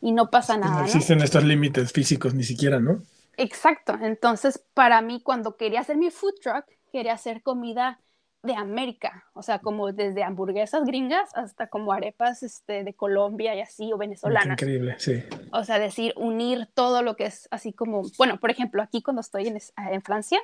[0.00, 0.78] y no pasa nada.
[0.78, 3.02] No existen estos límites físicos ni siquiera, ¿no?
[3.36, 3.98] Exacto.
[4.00, 8.00] Entonces, para mí, cuando quería hacer mi food truck, quería hacer comida
[8.46, 13.60] de América, o sea, como desde hamburguesas gringas hasta como arepas este, de Colombia y
[13.60, 14.54] así, o venezolanas.
[14.54, 15.22] increíble, sí.
[15.52, 19.20] O sea, decir, unir todo lo que es así como, bueno, por ejemplo, aquí cuando
[19.20, 20.40] estoy en, en Francia,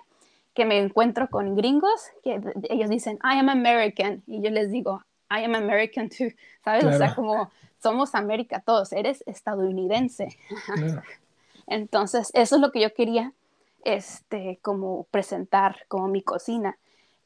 [0.54, 5.02] que me encuentro con gringos, que ellos dicen, I am American, y yo les digo,
[5.30, 6.28] I am American too,
[6.64, 6.84] ¿sabes?
[6.84, 7.50] O sea, como
[7.82, 10.36] somos América todos, eres estadounidense.
[11.66, 13.32] Entonces, eso es lo que yo quería,
[13.84, 16.76] este, como presentar como mi cocina.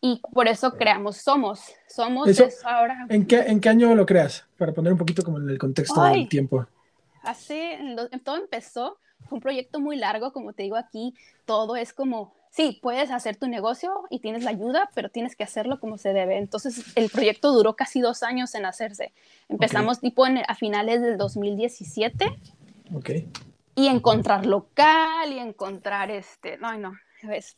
[0.01, 1.61] Y por eso creamos Somos.
[1.89, 2.29] Somos
[2.65, 3.07] ahora...
[3.09, 4.47] ¿en qué, ¿En qué año lo creas?
[4.59, 6.67] Para poner un poquito como en el contexto del tiempo.
[7.23, 7.79] Hace,
[8.23, 12.79] todo empezó, fue un proyecto muy largo, como te digo aquí, todo es como sí,
[12.81, 16.39] puedes hacer tu negocio y tienes la ayuda, pero tienes que hacerlo como se debe.
[16.39, 19.13] Entonces, el proyecto duró casi dos años en hacerse.
[19.49, 22.27] Empezamos tipo a finales del 2017.
[22.95, 23.11] Ok.
[23.75, 26.95] Y encontrar local y encontrar este, no, no,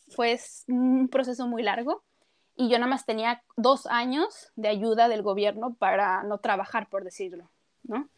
[0.08, 2.02] fue un proceso muy largo.
[2.58, 7.04] Y yo nada más tenía dos años de ayuda del gobierno para no trabajar, por
[7.04, 7.48] decirlo,
[7.84, 8.08] ¿no?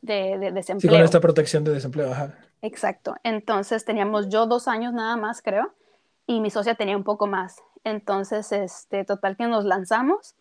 [0.00, 0.90] De, de desempleo.
[0.90, 2.38] Sí, con esta protección de desempleo, ajá.
[2.62, 3.16] Exacto.
[3.24, 5.74] Entonces teníamos yo dos años nada más, creo
[6.28, 7.56] y mi socia tenía un poco más.
[7.82, 10.36] Entonces, este, total que nos lanzamos.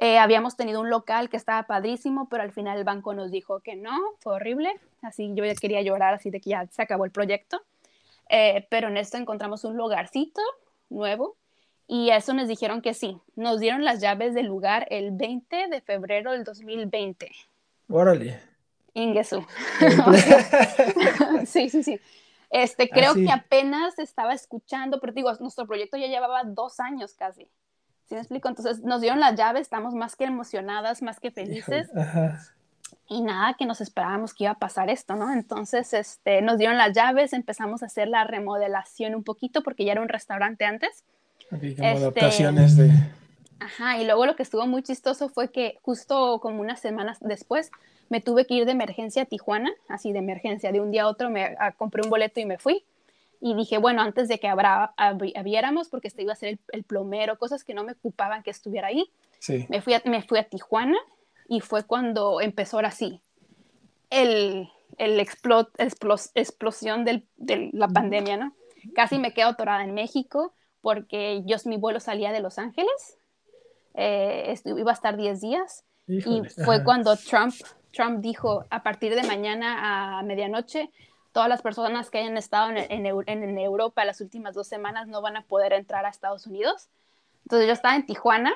[0.00, 3.60] Eh, habíamos tenido un local que estaba padrísimo, pero al final el banco nos dijo
[3.60, 4.72] que no, fue horrible.
[5.02, 7.62] Así yo ya quería llorar, así de que ya se acabó el proyecto.
[8.28, 10.42] Eh, pero en esto encontramos un lugarcito
[10.88, 11.36] nuevo
[11.92, 13.20] y eso nos dijeron que sí.
[13.34, 17.28] Nos dieron las llaves del lugar el 20 de febrero del 2020.
[17.88, 18.40] Órale.
[18.94, 19.44] Ingesu.
[21.46, 22.00] sí, sí, sí.
[22.48, 27.50] Este, creo que apenas estaba escuchando, pero digo, nuestro proyecto ya llevaba dos años casi.
[28.06, 28.48] ¿Sí me explico?
[28.48, 31.90] Entonces nos dieron la llave, estamos más que emocionadas, más que felices.
[33.08, 35.32] Y nada, que nos esperábamos que iba a pasar esto, ¿no?
[35.32, 39.90] Entonces, este, nos dieron las llaves, empezamos a hacer la remodelación un poquito, porque ya
[39.90, 41.04] era un restaurante antes.
[41.52, 42.90] Okay, como este, adaptaciones de...
[43.58, 47.70] Ajá, y luego lo que estuvo muy chistoso fue que justo como unas semanas después
[48.08, 51.08] me tuve que ir de emergencia a Tijuana, así de emergencia, de un día a
[51.08, 52.84] otro me ah, compré un boleto y me fui.
[53.40, 57.64] Y dije, bueno, antes de que abriéramos, porque este iba a ser el, plomero, cosas
[57.64, 59.10] que no me ocupaban que estuviera ahí,
[59.68, 60.98] me, fui a, me fui a Tijuana
[61.48, 63.22] y fue cuando empezó ahora sí
[64.10, 67.24] el, el explosión de
[67.72, 68.54] la pandemia, ¿no?
[68.94, 73.18] Casi me quedo atorada en México porque yo, mi vuelo salía de Los Ángeles,
[73.94, 77.54] eh, iba a estar 10 días y fue cuando Trump
[77.92, 80.90] Trump dijo, a partir de mañana a medianoche,
[81.32, 85.42] todas las personas que hayan estado en, Europa las últimas dos semanas no van a
[85.42, 86.88] poder entrar a Estados Unidos.
[87.44, 88.52] Entonces yo estaba en Tijuana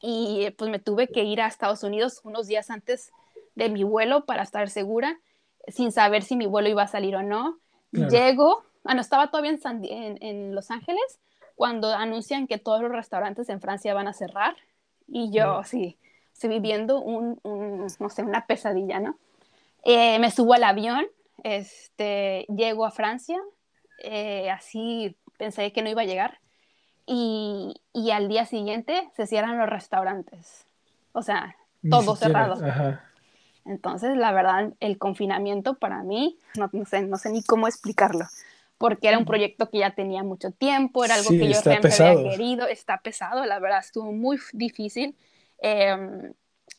[0.00, 3.10] y pues me tuve que ir a Estados Unidos unos días antes
[3.54, 5.18] de mi vuelo para estar segura,
[5.66, 7.58] sin saber si mi vuelo iba a salir o no.
[7.90, 11.20] Llego, ah, no, estaba todavía en, en, Los Ángeles
[11.54, 14.56] cuando anuncian que todos los restaurantes en Francia van a cerrar
[15.06, 15.98] y yo, sí
[16.38, 17.40] estoy viviendo un,
[17.98, 19.18] no sé, una pesadilla, ¿no?
[19.82, 21.04] Eh, me subo al avión,
[21.42, 23.38] este, llego a Francia,
[24.04, 26.38] eh, así pensé que no iba a llegar,
[27.06, 30.66] y, y, al día siguiente se cierran los restaurantes,
[31.12, 31.56] o sea,
[31.90, 32.56] todo cerrado.
[33.64, 38.26] Entonces, la verdad, el confinamiento para mí, no, no, sé, no sé ni cómo explicarlo,
[38.78, 42.30] porque era un proyecto que ya tenía mucho tiempo, era algo que yo siempre había
[42.30, 45.16] querido, está pesado, la verdad, estuvo muy difícil.
[45.60, 46.32] Em,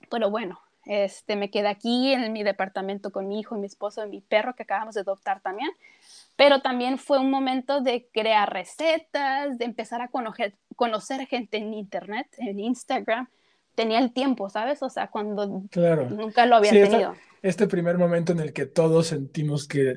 [0.10, 4.06] pero bueno, este, me quedé aquí en mi departamento con mi hijo y mi esposo
[4.06, 5.70] y mi perro que acabamos de adoptar también.
[6.38, 11.74] Pero también fue un momento de crear recetas, de empezar a conocer, conocer gente en
[11.74, 13.28] internet, en Instagram.
[13.76, 14.82] Tenía el tiempo, ¿sabes?
[14.82, 17.14] O sea, cuando nunca lo había tenido.
[17.42, 19.96] este primer momento en el que todos sentimos que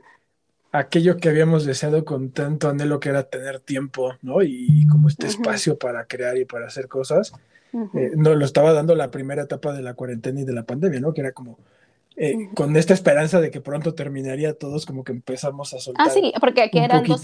[0.72, 4.42] aquello que habíamos deseado con tanto anhelo que era tener tiempo, ¿no?
[4.42, 7.32] Y, como este espacio para crear y para hacer cosas,
[7.72, 11.00] eh, no lo estaba dando la primera etapa de la cuarentena y de la pandemia,
[11.00, 11.12] ¿no?
[11.14, 11.58] Que era como
[12.16, 16.06] eh, con esta esperanza de que pronto terminaría todos, como que empezamos a soltar.
[16.06, 17.22] Ah, sí, porque aquí eran, dos,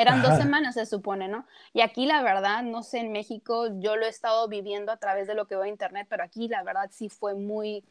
[0.00, 1.46] eran dos semanas, se supone, ¿no?
[1.72, 5.28] Y aquí la verdad, no sé, en México yo lo he estado viviendo a través
[5.28, 7.84] de lo que veo en internet, pero aquí la verdad sí fue muy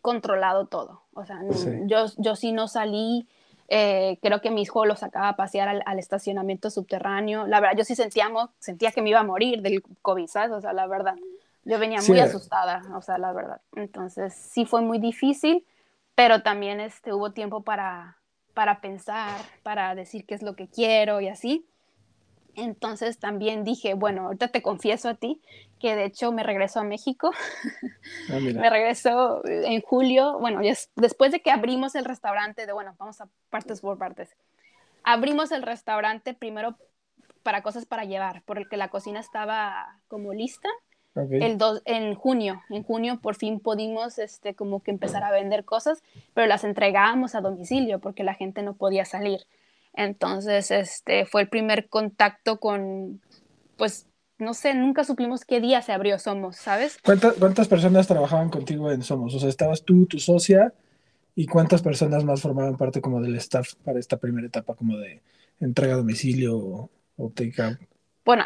[0.00, 1.02] controlado todo.
[1.14, 1.40] O sea,
[1.86, 3.26] Yo, yo sí no salí.
[3.68, 7.46] Eh, creo que mi hijo lo sacaba a pasear al, estacionamiento subterráneo.
[7.46, 10.52] La verdad, yo sí sentíamos, sentía que me iba a morir del COVID, ¿sabes?
[10.52, 11.16] O sea, la verdad.
[11.64, 13.60] Yo venía muy asustada, o sea, la verdad.
[13.76, 15.64] Entonces, sí fue muy difícil,
[16.14, 18.18] pero también este, hubo tiempo para,
[18.52, 21.64] para pensar, para decir qué es lo que quiero y así.
[22.54, 25.40] Entonces también dije, bueno, ahorita te confieso a ti
[25.80, 27.32] que de hecho me regreso a México.
[28.28, 30.60] Ah, me regreso en julio, bueno,
[30.96, 34.36] después de que abrimos el restaurante, de bueno, vamos a partes por partes.
[35.02, 36.76] Abrimos el restaurante primero
[37.42, 40.68] para cosas para llevar, porque la cocina estaba como lista
[41.14, 46.02] el en junio, en junio por fin pudimos este, como que empezar a vender cosas,
[46.32, 49.40] pero las entregábamos a domicilio porque la gente no podía salir.
[49.94, 53.20] Entonces, este, fue el primer contacto con,
[53.76, 54.06] pues,
[54.38, 56.98] no sé, nunca supimos qué día se abrió Somos, ¿sabes?
[57.04, 59.34] ¿Cuántas, ¿Cuántas personas trabajaban contigo en Somos?
[59.34, 60.72] O sea, estabas tú, tu socia,
[61.34, 65.22] y cuántas personas más formaban parte como del staff para esta primera etapa como de
[65.60, 67.78] entrega a domicilio o, o take out.
[68.24, 68.44] Bueno,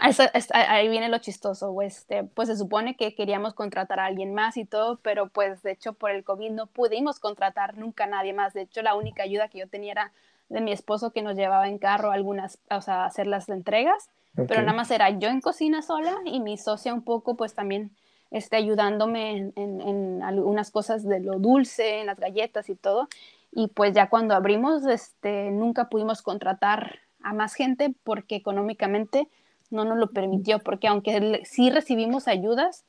[0.53, 4.65] ahí viene lo chistoso, este, pues se supone que queríamos contratar a alguien más y
[4.65, 8.55] todo, pero pues de hecho por el COVID no pudimos contratar nunca a nadie más.
[8.55, 10.13] De hecho, la única ayuda que yo tenía era
[10.49, 14.61] de mi esposo que nos llevaba en carro algunas, o sea, hacer las entregas, pero
[14.61, 17.91] nada más era yo en cocina sola y mi socia un poco pues también
[18.31, 23.09] este, ayudándome en, en, algunas cosas de lo dulce, en las galletas y todo.
[23.51, 29.29] Y pues ya cuando abrimos, este, nunca pudimos contratar a más gente porque económicamente
[29.71, 32.85] no nos lo permitió, porque aunque sí recibimos ayudas,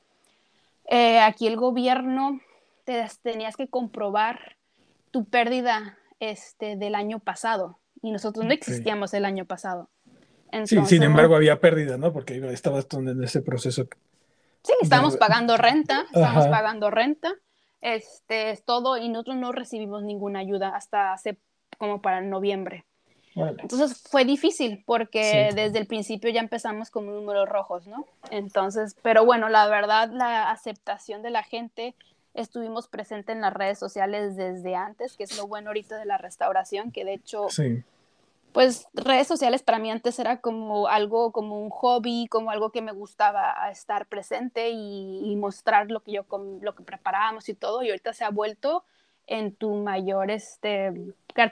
[0.86, 2.40] eh, aquí el gobierno
[2.84, 4.56] te, tenías que comprobar
[5.10, 9.88] tu pérdida este, del año pasado y nosotros no existíamos el año pasado.
[10.64, 12.12] sí, sin embargo había pérdida, ¿no?
[12.12, 13.86] Porque estabas en ese proceso.
[14.62, 17.34] Sí, estábamos pagando renta, estábamos pagando renta,
[17.80, 21.38] este, es todo, y nosotros no recibimos ninguna ayuda hasta hace
[21.78, 22.84] como para noviembre.
[23.34, 28.04] Entonces fue difícil porque desde el principio ya empezamos con números rojos, ¿no?
[28.30, 31.94] Entonces, pero bueno, la verdad, la aceptación de la gente,
[32.40, 36.18] estuvimos presentes en las redes sociales desde antes, que es lo bueno ahorita de la
[36.18, 37.48] restauración, que de hecho,
[38.52, 42.82] pues redes sociales para mí antes era como algo, como un hobby, como algo que
[42.82, 46.24] me gustaba estar presente y, y mostrar lo que yo,
[46.60, 48.84] lo que preparábamos y todo, y ahorita se ha vuelto
[49.28, 50.92] en tu mayor este,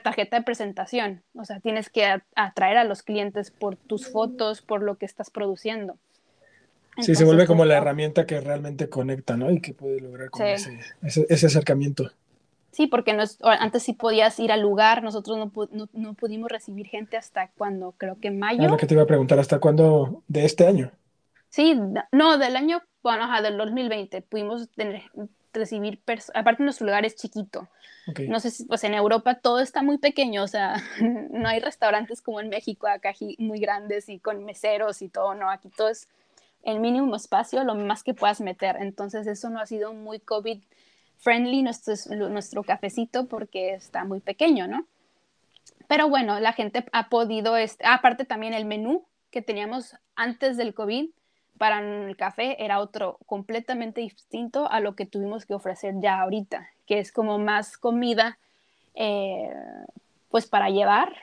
[0.03, 1.23] tarjeta de presentación.
[1.35, 5.29] O sea, tienes que atraer a los clientes por tus fotos, por lo que estás
[5.29, 5.97] produciendo.
[7.01, 9.51] Sí, se vuelve como la herramienta que realmente conecta, ¿no?
[9.51, 12.11] Y que puede lograr ese, ese, acercamiento.
[12.71, 17.49] Sí, porque antes sí podías ir al lugar, nosotros no, no, pudimos recibir gente hasta
[17.57, 18.63] cuando, creo que mayo.
[18.63, 20.91] Ah, lo que te iba a preguntar, ¿hasta cuándo de este año?
[21.49, 21.79] Sí,
[22.11, 25.03] no, del año, bueno, ajá, del 2020, pudimos tener,
[25.53, 26.01] recibir,
[26.33, 27.67] aparte nuestro lugar es chiquito.
[28.29, 30.75] No sé si, pues en Europa todo está muy pequeño, o sea,
[31.31, 35.49] no hay restaurantes como en México, acá muy grandes y con meseros y todo, no,
[35.49, 36.07] aquí todo es
[36.63, 38.77] el mínimo espacio, lo más que puedas meter.
[38.79, 40.61] Entonces eso no ha sido muy COVID
[41.17, 41.95] friendly nuestro,
[42.29, 44.85] nuestro cafecito porque está muy pequeño, ¿no?
[45.87, 50.73] Pero bueno, la gente ha podido, este, aparte también el menú que teníamos antes del
[50.73, 51.09] COVID,
[51.57, 56.69] para el café era otro completamente distinto a lo que tuvimos que ofrecer ya ahorita,
[56.85, 58.37] que es como más comida,
[58.93, 59.53] eh,
[60.29, 61.13] pues para llevar,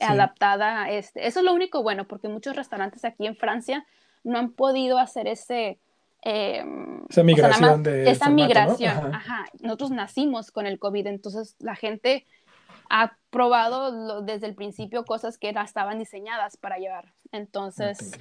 [0.00, 1.26] adaptada a este.
[1.26, 3.86] Eso es lo único bueno, porque muchos restaurantes aquí en Francia
[4.24, 5.78] no han podido hacer ese...
[6.22, 6.64] Eh,
[7.08, 9.12] esa migración de esa migración,
[9.60, 12.26] Nosotros nacimos con el COVID, entonces la gente
[12.90, 17.12] ha probado desde el principio cosas que estaban diseñadas para llevar.
[17.30, 18.18] Entonces,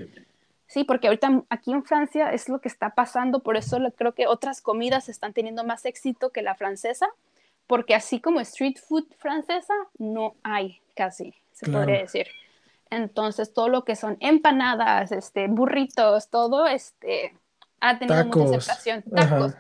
[0.67, 4.27] Sí, porque ahorita aquí en Francia es lo que está pasando, por eso creo que
[4.27, 7.08] otras comidas están teniendo más éxito que la francesa,
[7.67, 12.27] porque así como street food francesa, no hay casi, se podría decir.
[12.95, 17.38] Entonces, todo lo que son empanadas, este, burritos, todo este,
[17.81, 19.03] ha tenido mucha aceptación.
[19.03, 19.53] Tacos.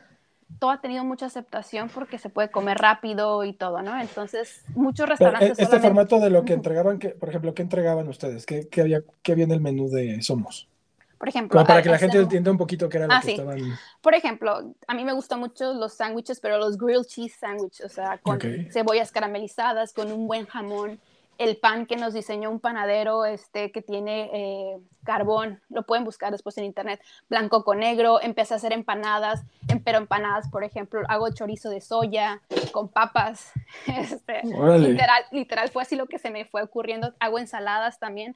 [0.59, 3.99] Todo ha tenido mucha aceptación porque se puede comer rápido y todo, ¿no?
[3.99, 5.59] Entonces, muchos restaurantes.
[5.59, 8.45] E, este formato de lo que entregaban, que, por ejemplo, ¿qué entregaban ustedes?
[8.45, 10.69] ¿Qué, qué había, ¿Qué había en el menú de Somos?
[11.17, 11.65] Por ejemplo.
[11.65, 13.59] para que la gente entienda un poquito qué era lo ah, que estaban.
[14.01, 17.89] Por ejemplo, a mí me gustan mucho los sándwiches, pero los grilled cheese sandwiches, o
[17.89, 18.39] sea, con
[18.71, 20.99] cebollas caramelizadas, con un buen jamón.
[21.37, 26.31] El pan que nos diseñó un panadero este, que tiene eh, carbón, lo pueden buscar
[26.31, 28.21] después en internet, blanco con negro.
[28.21, 33.51] Empecé a hacer empanadas, em, pero empanadas, por ejemplo, hago chorizo de soya con papas.
[33.87, 37.13] Este, literal, literal fue así lo que se me fue ocurriendo.
[37.19, 38.35] Hago ensaladas también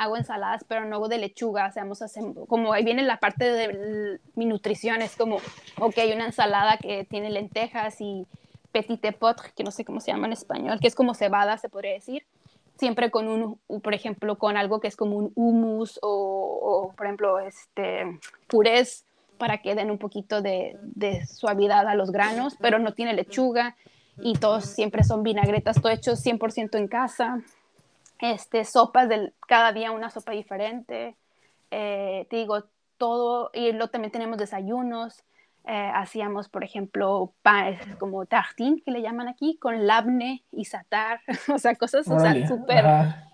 [0.00, 2.02] hago ensaladas, pero no hago de lechuga, hacemos,
[2.48, 5.36] como ahí viene la parte de mi nutrición, es como,
[5.78, 8.26] ok, una ensalada que tiene lentejas y
[8.72, 11.68] petit pot, que no sé cómo se llama en español, que es como cebada, se
[11.68, 12.24] podría decir,
[12.80, 17.38] siempre con un, por ejemplo, con algo que es como un hummus o, por ejemplo,
[17.38, 19.04] este, purés
[19.38, 23.76] para que den un poquito de, de suavidad a los granos, pero no tiene lechuga
[24.22, 27.40] y todos siempre son vinagretas, todo hecho 100% en casa.
[28.18, 31.16] Este, sopas del, cada día una sopa diferente,
[31.70, 32.64] eh, te digo,
[32.98, 35.22] todo, y luego también tenemos desayunos,
[35.66, 41.20] eh, hacíamos, por ejemplo, pan, como tartín, que le llaman aquí, con labne y satar,
[41.54, 42.84] o sea, cosas súper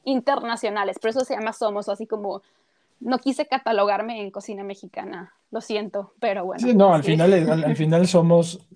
[0.05, 2.43] internacionales, por eso se llama Somos, así como,
[3.01, 6.67] no quise catalogarme en cocina mexicana, lo siento, pero bueno.
[6.67, 8.67] Sí, no, al, final, al, final somos,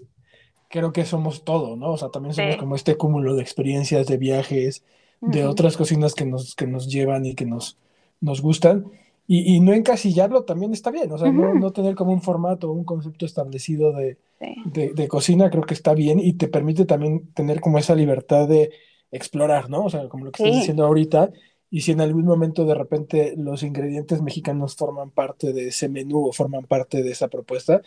[0.68, 1.92] creo que somos todo, ¿no?
[1.92, 4.84] O sea, también somos como este cúmulo de experiencias, de viajes,
[5.20, 7.78] de otras cocinas que nos, que nos llevan y que nos,
[8.20, 8.86] nos gustan.
[9.32, 12.82] Y, no encasillarlo también está bien, o sea, no, tener como un formato o un
[12.82, 17.78] concepto establecido de, de, cocina, creo que está bien y te permite también tener como
[17.78, 18.72] esa libertad de
[19.12, 19.84] explorar, ¿no?
[19.84, 21.30] O sea, como lo que estás diciendo ahorita,
[21.70, 26.26] y si en algún momento de repente los ingredientes mexicanos forman parte de ese menú
[26.26, 27.82] o forman parte de esa propuesta,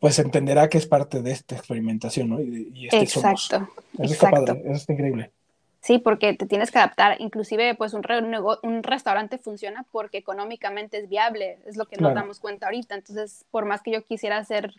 [0.00, 2.40] pues entenderá que es parte de esta experimentación, ¿no?
[2.40, 5.30] Y, este exacto, Eso está padre, eso está increíble.
[5.80, 7.16] Sí, porque te tienes que adaptar.
[7.20, 8.04] Inclusive, pues un,
[8.62, 12.94] un restaurante funciona porque económicamente es viable, es lo que nos damos cuenta ahorita.
[12.94, 14.74] Entonces, por más que yo quisiera hacer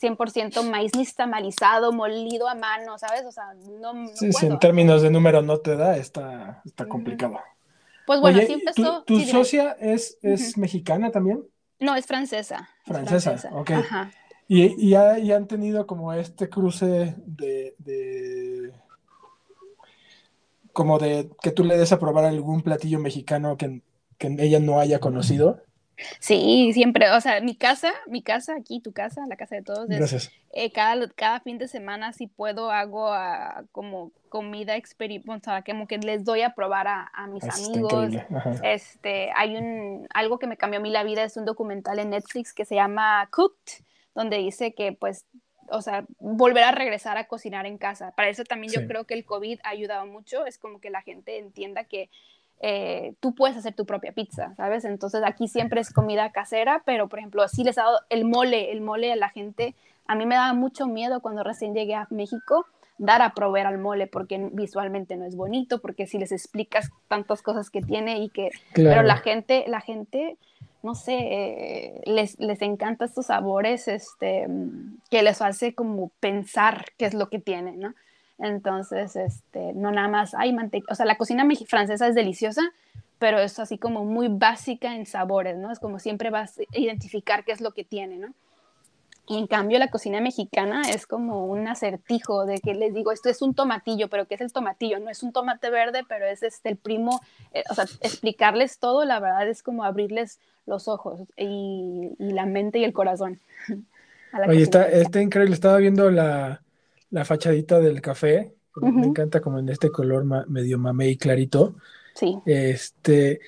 [0.00, 3.26] 100% maíz nixtamalizado, molido a mano, ¿sabes?
[3.26, 7.38] O sea, no, sí, sí, en términos de número no te da, está, está complicado.
[8.06, 9.02] Pues bueno, así empezó.
[9.02, 11.44] ¿Tu, socia es, es mexicana también?
[11.78, 12.70] No, es francesa.
[12.86, 13.70] Francesa, ok.
[14.48, 17.74] Y, y, han tenido como este cruce de
[20.78, 23.82] como de que tú le des a probar algún platillo mexicano que,
[24.20, 25.60] ella no haya conocido?
[26.20, 29.88] Sí, siempre, o sea, mi casa, mi casa aquí, tu casa, la casa de todos.
[29.88, 30.30] Gracias.
[30.52, 35.98] Eh, cada, cada fin de semana, si puedo, hago ah, como comida experimental, como que
[35.98, 38.12] les doy a probar a, mis amigos.
[38.62, 42.10] Este, hay un, algo que me cambió a mí la vida, es un documental en
[42.10, 43.82] Netflix que se llama Cooked,
[44.14, 45.26] donde dice que pues
[45.70, 48.12] o sea, volver a regresar a cocinar en casa.
[48.12, 51.02] Para eso también yo creo que el COVID ha ayudado mucho, es como que la
[51.02, 52.10] gente entienda que
[52.60, 54.84] eh, tú puedes hacer tu propia pizza, ¿sabes?
[54.84, 58.72] Entonces aquí siempre es comida casera, pero por ejemplo, así les ha dado el mole,
[58.72, 59.74] el mole a la gente.
[60.06, 62.66] A mí me daba mucho miedo cuando recién llegué a México
[62.98, 67.42] dar a probar al mole porque visualmente no es bonito, porque si les explicas tantas
[67.42, 68.50] cosas que tiene y que...
[68.74, 70.36] Pero la gente, la gente
[70.88, 74.46] no sé, eh, les, les encanta estos sabores este,
[75.10, 77.94] que les hace como pensar qué es lo que tiene, ¿no?
[78.38, 82.62] Entonces, este, no nada más hay mantequilla, o sea, la cocina francesa es deliciosa,
[83.18, 85.70] pero es así como muy básica en sabores, ¿no?
[85.70, 88.32] Es como siempre vas a identificar qué es lo que tiene, ¿no?
[89.28, 93.28] Y en cambio la cocina mexicana es como un acertijo de que les digo, esto
[93.28, 95.00] es un tomatillo, pero ¿qué es el tomatillo?
[95.00, 97.20] No es un tomate verde, pero es este, el primo,
[97.52, 100.38] eh, o sea, explicarles todo, la verdad es como abrirles
[100.68, 103.40] los ojos y, la mente y el corazón.
[104.48, 106.62] Oye, está, está, increíble, estaba viendo la,
[107.10, 111.74] la fachadita del café, me encanta como en este color medio mamey clarito.
[112.14, 112.38] Sí.
[112.46, 113.40] Este,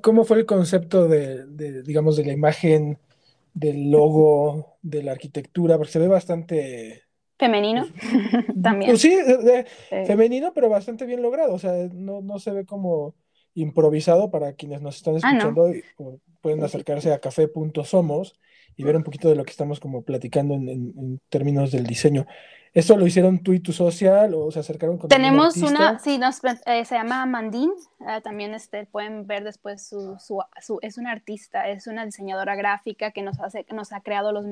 [0.00, 2.98] ¿cómo, fue el concepto de, de, digamos, de la imagen?
[3.54, 7.02] del logo, de la arquitectura, porque se ve bastante...
[7.38, 7.86] Femenino
[8.62, 8.90] también.
[8.90, 9.16] Pues sí,
[10.06, 11.54] femenino, pero bastante bien logrado.
[11.54, 13.14] O sea, no, se ve como
[13.60, 15.70] improvisado para quienes nos están ah, escuchando.
[16.40, 18.40] pueden acercarse a café.somos
[18.76, 22.26] y ver un poquito de lo que estamos como platicando en términos del diseño.
[22.72, 26.40] ¿Esto lo hicieron tú y tu social o se acercaron con Tenemos una, sí, nos,
[26.44, 31.68] eh, se llama Mandín, eh, también este, pueden ver después su, su, es una artista,
[31.68, 34.44] es una diseñadora gráfica que nos, hace, nos ha creado los,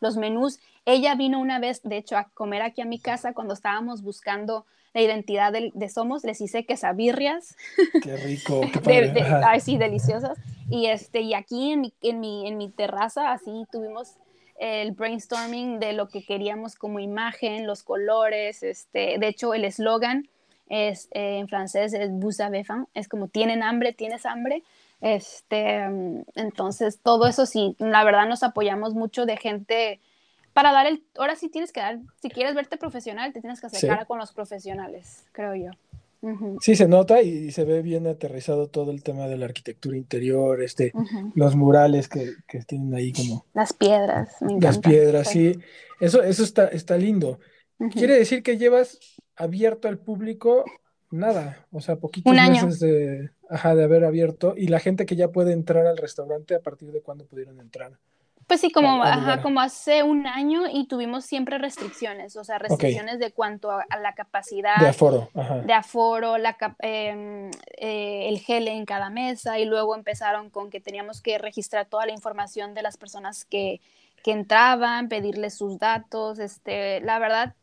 [0.00, 0.60] los menús.
[0.84, 4.64] Ella vino una vez, de hecho, a comer aquí a mi casa cuando estábamos buscando
[4.94, 7.56] la identidad de, de Somos, les hice quesabirrias.
[8.02, 9.22] Qué rico, qué padre.
[9.44, 10.38] ay, sí, deliciosas.
[10.70, 14.16] Y, este, y aquí en mi, en mi, en mi terraza, así tuvimos
[14.58, 20.28] el brainstorming de lo que queríamos como imagen, los colores, este, de hecho el eslogan
[20.68, 24.62] es eh, en francés es vous avez faim, es como tienen hambre, tienes hambre.
[25.00, 25.84] Este,
[26.34, 30.00] entonces todo eso sí, la verdad nos apoyamos mucho de gente
[30.52, 33.66] para dar el, ahora sí tienes que dar, si quieres verte profesional, te tienes que
[33.66, 35.70] acercar con los profesionales, creo yo.
[36.60, 40.60] Sí, se nota y, se ve bien aterrizado todo el tema de la arquitectura interior,
[40.62, 40.92] este,
[41.34, 42.34] los murales que,
[42.66, 43.46] tienen ahí como...
[43.54, 45.56] Las piedras, me Las piedras, sí.
[46.00, 47.38] Eso, eso está, está lindo.
[47.92, 48.98] Quiere decir que llevas
[49.36, 50.64] abierto al público
[51.10, 55.52] nada, o sea, poquitos meses de, de haber abierto y la gente que ya puede
[55.52, 57.92] entrar al restaurante a partir de cuando pudieron entrar.
[58.48, 59.02] Pues sí, como,
[59.42, 64.14] como hace un año y tuvimos siempre restricciones, o sea, restricciones de cuanto a, la
[64.14, 64.78] capacidad.
[64.80, 65.28] De aforo.
[65.66, 70.80] De aforo, la, em, eh, el gel en cada mesa y luego empezaron con que
[70.80, 73.82] teníamos que registrar toda la información de las personas que,
[74.24, 76.38] que entraban, pedirles sus datos.
[76.38, 77.54] Este, la verdad,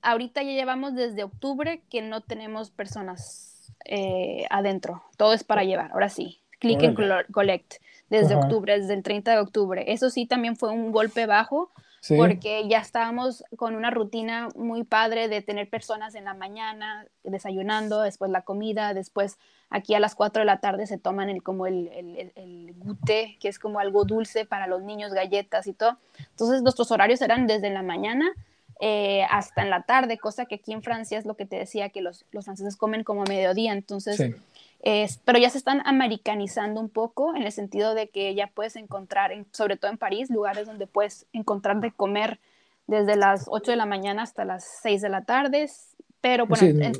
[0.00, 5.90] ahorita ya llevamos desde octubre que no tenemos personas eh, adentro, todo es para llevar,
[5.90, 7.74] ahora sí, click and collect
[8.10, 9.84] desde octubre, desde el 30 de octubre.
[9.86, 11.70] Eso sí también fue un golpe bajo,
[12.16, 18.00] porque ya estábamos con una rutina muy padre de tener personas en la mañana desayunando,
[18.00, 19.38] después la comida, después
[19.68, 23.36] aquí a las 4 de la tarde se toman el, como el, el, el, gute,
[23.38, 25.98] que es como algo dulce para los niños, galletas y todo.
[26.30, 28.32] Entonces nuestros horarios eran desde la mañana
[28.80, 31.90] eh, hasta en la tarde, cosa que aquí en Francia es lo que te decía,
[31.90, 34.34] que los, los franceses comen como a mediodía, entonces
[34.82, 39.32] pero ya se están americanizando un poco en el sentido de que ya puedes encontrar,
[39.52, 42.40] sobre todo en París, lugares donde puedes encontrar de comer
[42.86, 45.70] desde las 8 de la mañana hasta las 6 de la tarde,
[46.20, 46.94] pero bueno,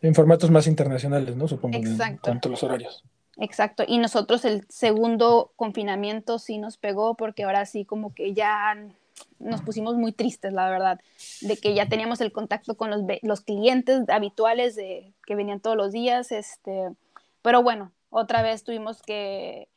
[0.00, 1.48] en, formatos más internacionales, ¿no?
[1.48, 2.04] Supongo, exacto.
[2.04, 3.04] en cuanto a los horarios.
[3.40, 8.76] Exacto, y nosotros el segundo confinamiento sí nos pegó porque ahora sí como que ya
[9.38, 11.00] nos pusimos muy tristes, la verdad,
[11.40, 15.76] de que ya teníamos el contacto con los, los clientes habituales de, que venían todos
[15.76, 16.90] los días, este,
[17.42, 19.68] pero bueno, otra vez tuvimos que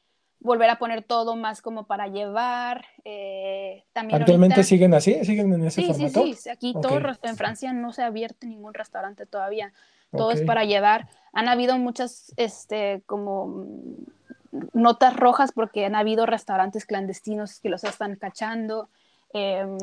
[0.41, 2.85] volver a poner todo más como para llevar.
[3.05, 5.23] Eh, también ¿Actualmente siguen así?
[5.23, 6.23] ¿Siguen en ese formato?
[6.23, 6.49] Sí, sí, sí.
[6.49, 9.71] Aquí todo, en Francia no se ha abierto ningún restaurante todavía.
[10.11, 11.07] Todo es para llevar.
[11.31, 13.65] Han habido muchas, este, como
[14.73, 18.89] notas rojas porque han habido restaurantes clandestinos que los están cachando.
[19.33, 19.77] Em,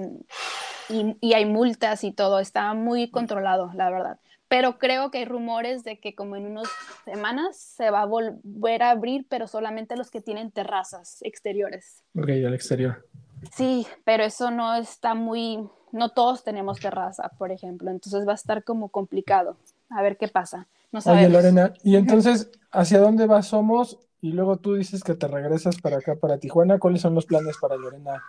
[0.88, 4.18] y, hay multas y todo, está muy controlado, la verdad.
[4.48, 6.68] Pero creo que hay rumores de que como en unas
[7.04, 12.02] semanas se va a volver a abrir, pero solamente los que tienen terrazas exteriores.
[12.16, 13.06] Ok, al exterior.
[13.54, 18.36] Sí, pero eso no está muy, no todos tenemos terraza, por ejemplo, entonces va a
[18.36, 19.56] estar como complicado.
[19.90, 20.66] A ver qué pasa.
[20.90, 23.98] No Oye, Lorena, y entonces, ¿hacia dónde vas Somos?
[24.22, 26.78] Y luego tú dices que te regresas para acá, para Tijuana.
[26.78, 28.22] ¿Cuáles son los planes para Lorena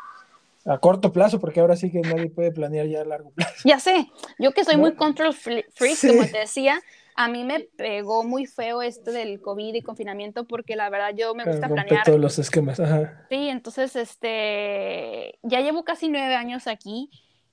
[0.66, 3.54] a corto plazo, porque ahora sí que nadie puede planear ya a largo plazo.
[3.64, 5.68] Ya sé, yo que soy muy control freak,
[6.08, 6.82] como te decía,
[7.16, 11.34] a mí me pegó muy feo esto del COVID y confinamiento porque la verdad yo
[11.36, 12.06] me gusta planear.
[12.06, 13.26] todos los esquemas, ajá.
[13.30, 17.10] Sí, entonces, este, ya llevo casi nueve años aquí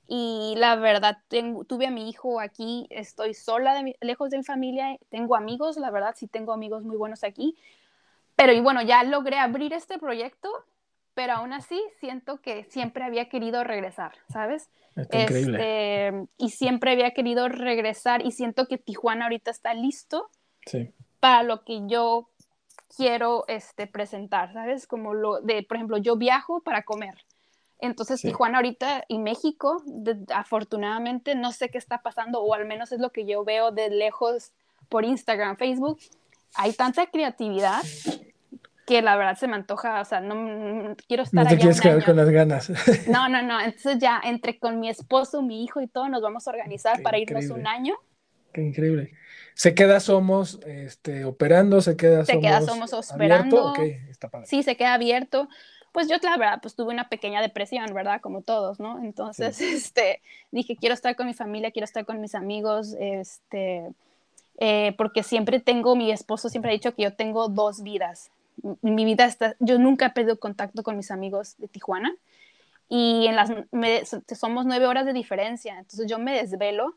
[0.08, 1.18] y la verdad
[1.66, 6.14] tuve a mi hijo aquí, estoy sola, lejos de mi familia, tengo amigos, la verdad
[6.16, 7.56] sí tengo amigos muy buenos aquí,
[8.36, 10.48] pero y bueno, ya logré abrir este proyecto
[11.16, 14.68] pero aún así siento que siempre había querido regresar, ¿sabes?
[14.94, 15.56] Está increíble.
[15.56, 20.28] Este, y siempre había querido regresar y siento que Tijuana ahorita está listo
[20.66, 20.92] sí.
[21.18, 22.28] para lo que yo
[22.94, 24.86] quiero este, presentar, ¿sabes?
[24.86, 27.14] Como lo de, por ejemplo, yo viajo para comer.
[27.78, 29.82] Entonces, Tijuana ahorita y México,
[30.34, 33.88] afortunadamente, no sé qué está pasando, o al menos es lo que yo veo de
[33.88, 34.52] lejos
[34.90, 35.98] por Instagram, Facebook.
[36.56, 37.82] Hay tanta creatividad
[38.86, 42.04] que la verdad se me antoja, o sea, no, quiero estar No te quieres quedar
[42.04, 42.70] con las ganas.
[43.08, 46.46] No, no, no, entonces ya entre con mi esposo, mi hijo y todo nos vamos
[46.46, 47.94] a organizar para irnos un año.
[48.52, 49.12] Qué increíble.
[49.54, 53.74] Se queda Somos este, operando, se queda se Somos, queda Somos operando.
[54.08, 54.46] Está padre.
[54.46, 55.48] Sí, se queda abierto.
[55.92, 58.20] Pues yo, la verdad, pues tuve una pequeña depresión, ¿verdad?
[58.20, 59.02] Como todos, ¿no?
[59.02, 60.22] Entonces, este,
[60.52, 63.88] dije, quiero estar con mi familia, quiero estar con mis amigos, este,
[64.58, 68.30] eh, porque siempre tengo, mi esposo siempre ha dicho que yo tengo dos vidas
[68.82, 72.14] mi vida está, yo nunca he perdido contacto con mis amigos de Tijuana
[72.88, 73.50] y en las,
[74.38, 76.96] somos nueve horas de diferencia, entonces yo me desvelo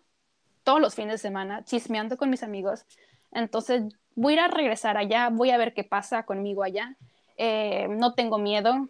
[0.64, 2.86] todos los fines de semana chismeando con mis amigos,
[3.32, 3.84] entonces
[4.16, 6.95] voy a ir a regresar allá, voy a ver qué pasa conmigo allá,
[7.38, 8.88] eh, no tengo miedo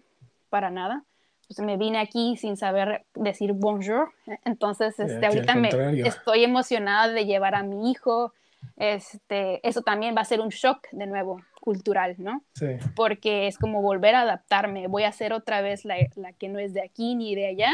[0.50, 1.04] para nada,
[1.48, 4.12] pues me vine aquí sin saber decir bonjour,
[4.44, 5.70] entonces este, ahorita me,
[6.02, 8.34] estoy emocionada de llevar a mi hijo,
[8.76, 12.44] este, eso también va a ser un shock de nuevo cultural, ¿no?
[12.54, 12.68] Sí.
[12.96, 16.60] Porque es como volver a adaptarme, voy a ser otra vez la, la que no
[16.60, 17.72] es de aquí ni de allá.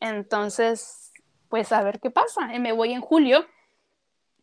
[0.00, 1.12] Entonces,
[1.48, 2.46] pues a ver qué pasa.
[2.58, 3.46] Me voy en julio.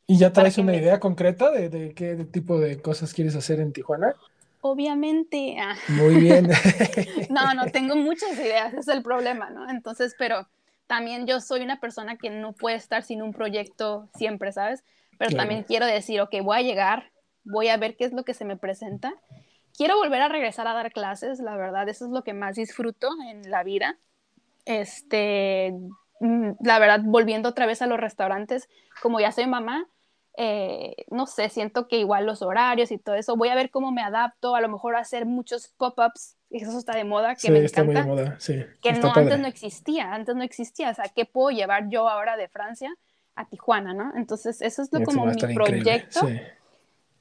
[0.08, 3.74] ¿Y ya traes una idea concreta de, de, qué tipo de cosas quieres hacer en
[3.74, 4.16] Tijuana?
[4.62, 5.58] Obviamente.
[5.60, 5.76] Ah.
[5.88, 6.50] Muy bien.
[7.30, 9.70] no, no, tengo muchas ideas, es el problema, ¿no?
[9.70, 10.48] Entonces, pero
[10.88, 14.84] también yo soy una persona que no puede estar sin un proyecto siempre, ¿sabes?
[15.18, 17.12] Pero también quiero decir, ok, voy a llegar,
[17.50, 19.14] voy a ver qué es lo que se me presenta.
[19.76, 23.10] Quiero volver a regresar a dar clases, la verdad, eso es lo que más disfruto
[23.30, 23.98] en la vida.
[24.66, 25.74] Este,
[26.20, 28.70] mm, la verdad, volviendo otra vez a los restaurantes,
[29.02, 29.88] como ya soy mamá,
[30.38, 33.92] eh, no sé, siento que igual los horarios y todo eso, voy a ver cómo
[33.92, 37.66] me adapto, a lo mejor hacer muchos pop-ups, eso está de moda, que me encanta.
[37.66, 38.64] Está muy de moda, sí.
[38.82, 42.38] Que no, antes no existía, antes no existía, o sea, ¿qué puedo llevar yo ahora
[42.38, 42.94] de Francia
[43.36, 44.14] a Tijuana, no?
[44.16, 46.28] Entonces, eso es lo, como mi proyecto.
[46.28, 46.40] Sí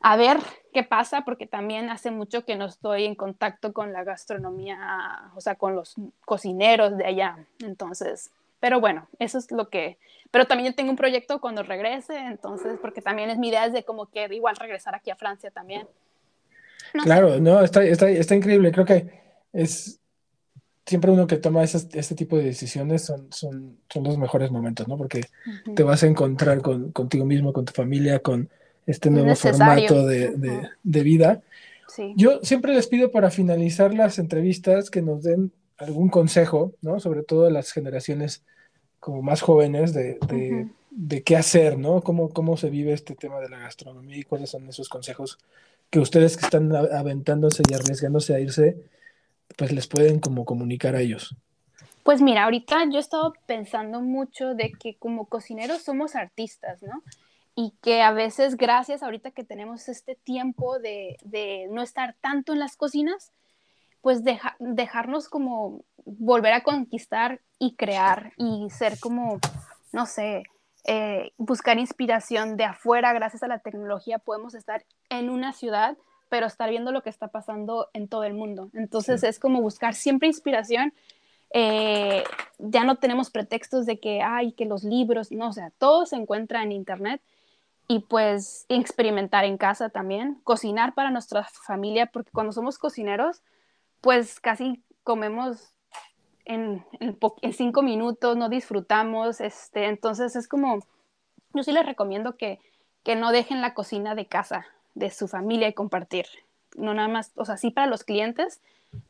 [0.01, 0.38] a ver
[0.72, 5.40] qué pasa, porque también hace mucho que no estoy en contacto con la gastronomía, o
[5.40, 7.46] sea, con los cocineros de allá.
[7.61, 8.30] Entonces,
[8.61, 9.99] pero bueno, eso es lo que...
[10.30, 13.72] Pero también yo tengo un proyecto cuando regrese, entonces, porque también es mi idea es
[13.72, 15.88] de como que igual regresar aquí a Francia también.
[17.03, 18.70] claro, no, está, está, está, increíble.
[18.70, 19.22] Creo que
[19.53, 20.01] es
[20.84, 24.96] siempre uno que toma este tipo de decisiones son, son, son los mejores momentos, ¿no?
[24.96, 25.22] Porque
[25.74, 28.51] te vas a encontrar con, contigo mismo, con tu familia, con
[28.89, 31.43] este nuevo formato de, vida.
[32.16, 36.99] Yo siempre les pido para finalizar las entrevistas que nos den algún consejo, ¿no?
[36.99, 38.43] Sobre todo a las generaciones
[38.99, 40.18] como más jóvenes de,
[40.91, 42.01] de qué hacer, ¿no?
[42.01, 45.39] ¿Cómo, ¿Cómo se vive este tema de la gastronomía y cuáles son esos consejos
[45.91, 48.76] que ustedes que están aventándose y arriesgándose a irse,
[49.57, 51.36] pues les pueden como comunicar a ellos?
[52.05, 57.03] Pues mira, ahorita yo he estado pensando mucho de que como cocineros somos artistas, ¿no?
[57.61, 62.53] Y que a veces, gracias ahorita que tenemos este tiempo de, de no estar tanto
[62.53, 63.33] en las cocinas,
[64.01, 64.23] pues
[64.61, 69.41] dejarnos como volver a conquistar y crear y ser como,
[69.91, 70.45] no sé,
[70.85, 75.99] eh, buscar inspiración de afuera, gracias a la tecnología podemos estar en una ciudad,
[76.29, 78.71] pero estar viendo lo que está pasando en todo el mundo.
[78.73, 80.95] Entonces es como buscar siempre inspiración.
[81.53, 82.23] Eh,
[82.59, 86.15] ya no tenemos pretextos de que, ay, que los libros, no, o sea, todo se
[86.15, 87.21] encuentra en Internet
[87.89, 93.43] y pues experimentar en casa también, cocinar para nuestra familia, porque cuando somos cocineros,
[94.03, 95.72] pues casi comemos
[96.45, 96.84] en,
[97.53, 100.80] cinco minutos, no disfrutamos, este, entonces es como,
[101.55, 102.61] yo sí les recomiendo que,
[103.05, 106.26] que no dejen la cocina de casa, de su familia y compartir,
[106.76, 108.61] no nada más, o sea, sí para los clientes,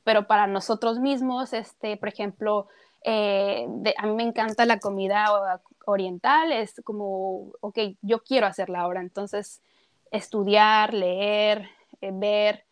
[0.05, 2.69] pero para nosotros mismos, este, por ejemplo,
[3.03, 3.67] eh,
[3.97, 9.63] a mí me encanta la comida oriental, es como, ok, yo quiero hacerla ahora, entonces
[10.11, 11.69] estudiar, leer,
[12.01, 12.65] eh, ver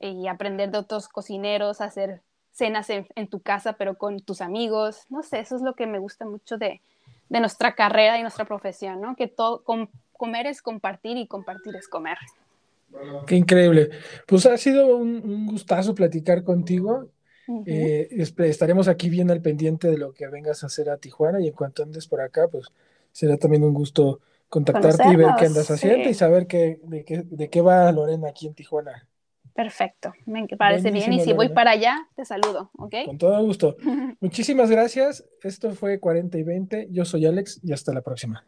[0.00, 2.20] y aprender de otros cocineros, hacer
[2.52, 5.06] cenas en, tu casa, pero con tus amigos.
[5.08, 6.80] No sé, eso es lo que me gusta mucho de,
[7.28, 9.16] nuestra carrera y nuestra profesión, ¿no?
[9.16, 9.64] Que todo,
[10.12, 12.18] comer es compartir y compartir es comer.
[13.26, 13.90] Qué increíble.
[14.26, 17.08] Pues ha sido un, gustazo platicar contigo.
[17.66, 21.48] Eh, estaremos aquí bien al pendiente de lo que vengas a hacer a Tijuana y
[21.48, 22.68] en cuanto andes por acá, pues
[23.12, 27.22] será también un gusto contactarte y ver qué andas haciendo y saber qué, de, qué,
[27.24, 29.06] de qué va Lorena aquí en Tijuana.
[29.54, 31.12] Perfecto, me parece bien.
[31.12, 32.94] Y si voy para allá, te saludo, ¿ok?
[33.06, 33.76] Con todo gusto.
[34.20, 35.24] Muchísimas gracias.
[35.42, 36.88] Esto fue 40 y 20.
[36.90, 38.44] Yo soy Alex y hasta la próxima.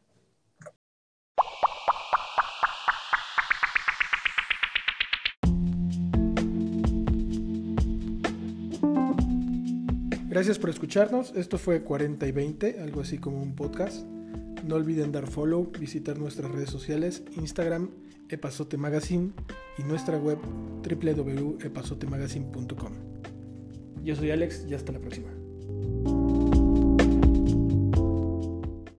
[10.36, 11.32] Gracias por escucharnos.
[11.34, 14.04] Esto fue 40 y 20, algo así como un podcast.
[14.66, 17.88] No olviden dar follow, visitar nuestras redes sociales, Instagram,
[18.28, 19.32] Epazote Magazine
[19.78, 20.36] y nuestra web
[20.86, 22.92] www.epazotemagazine.com.
[24.04, 25.30] Yo soy Alex y hasta la próxima.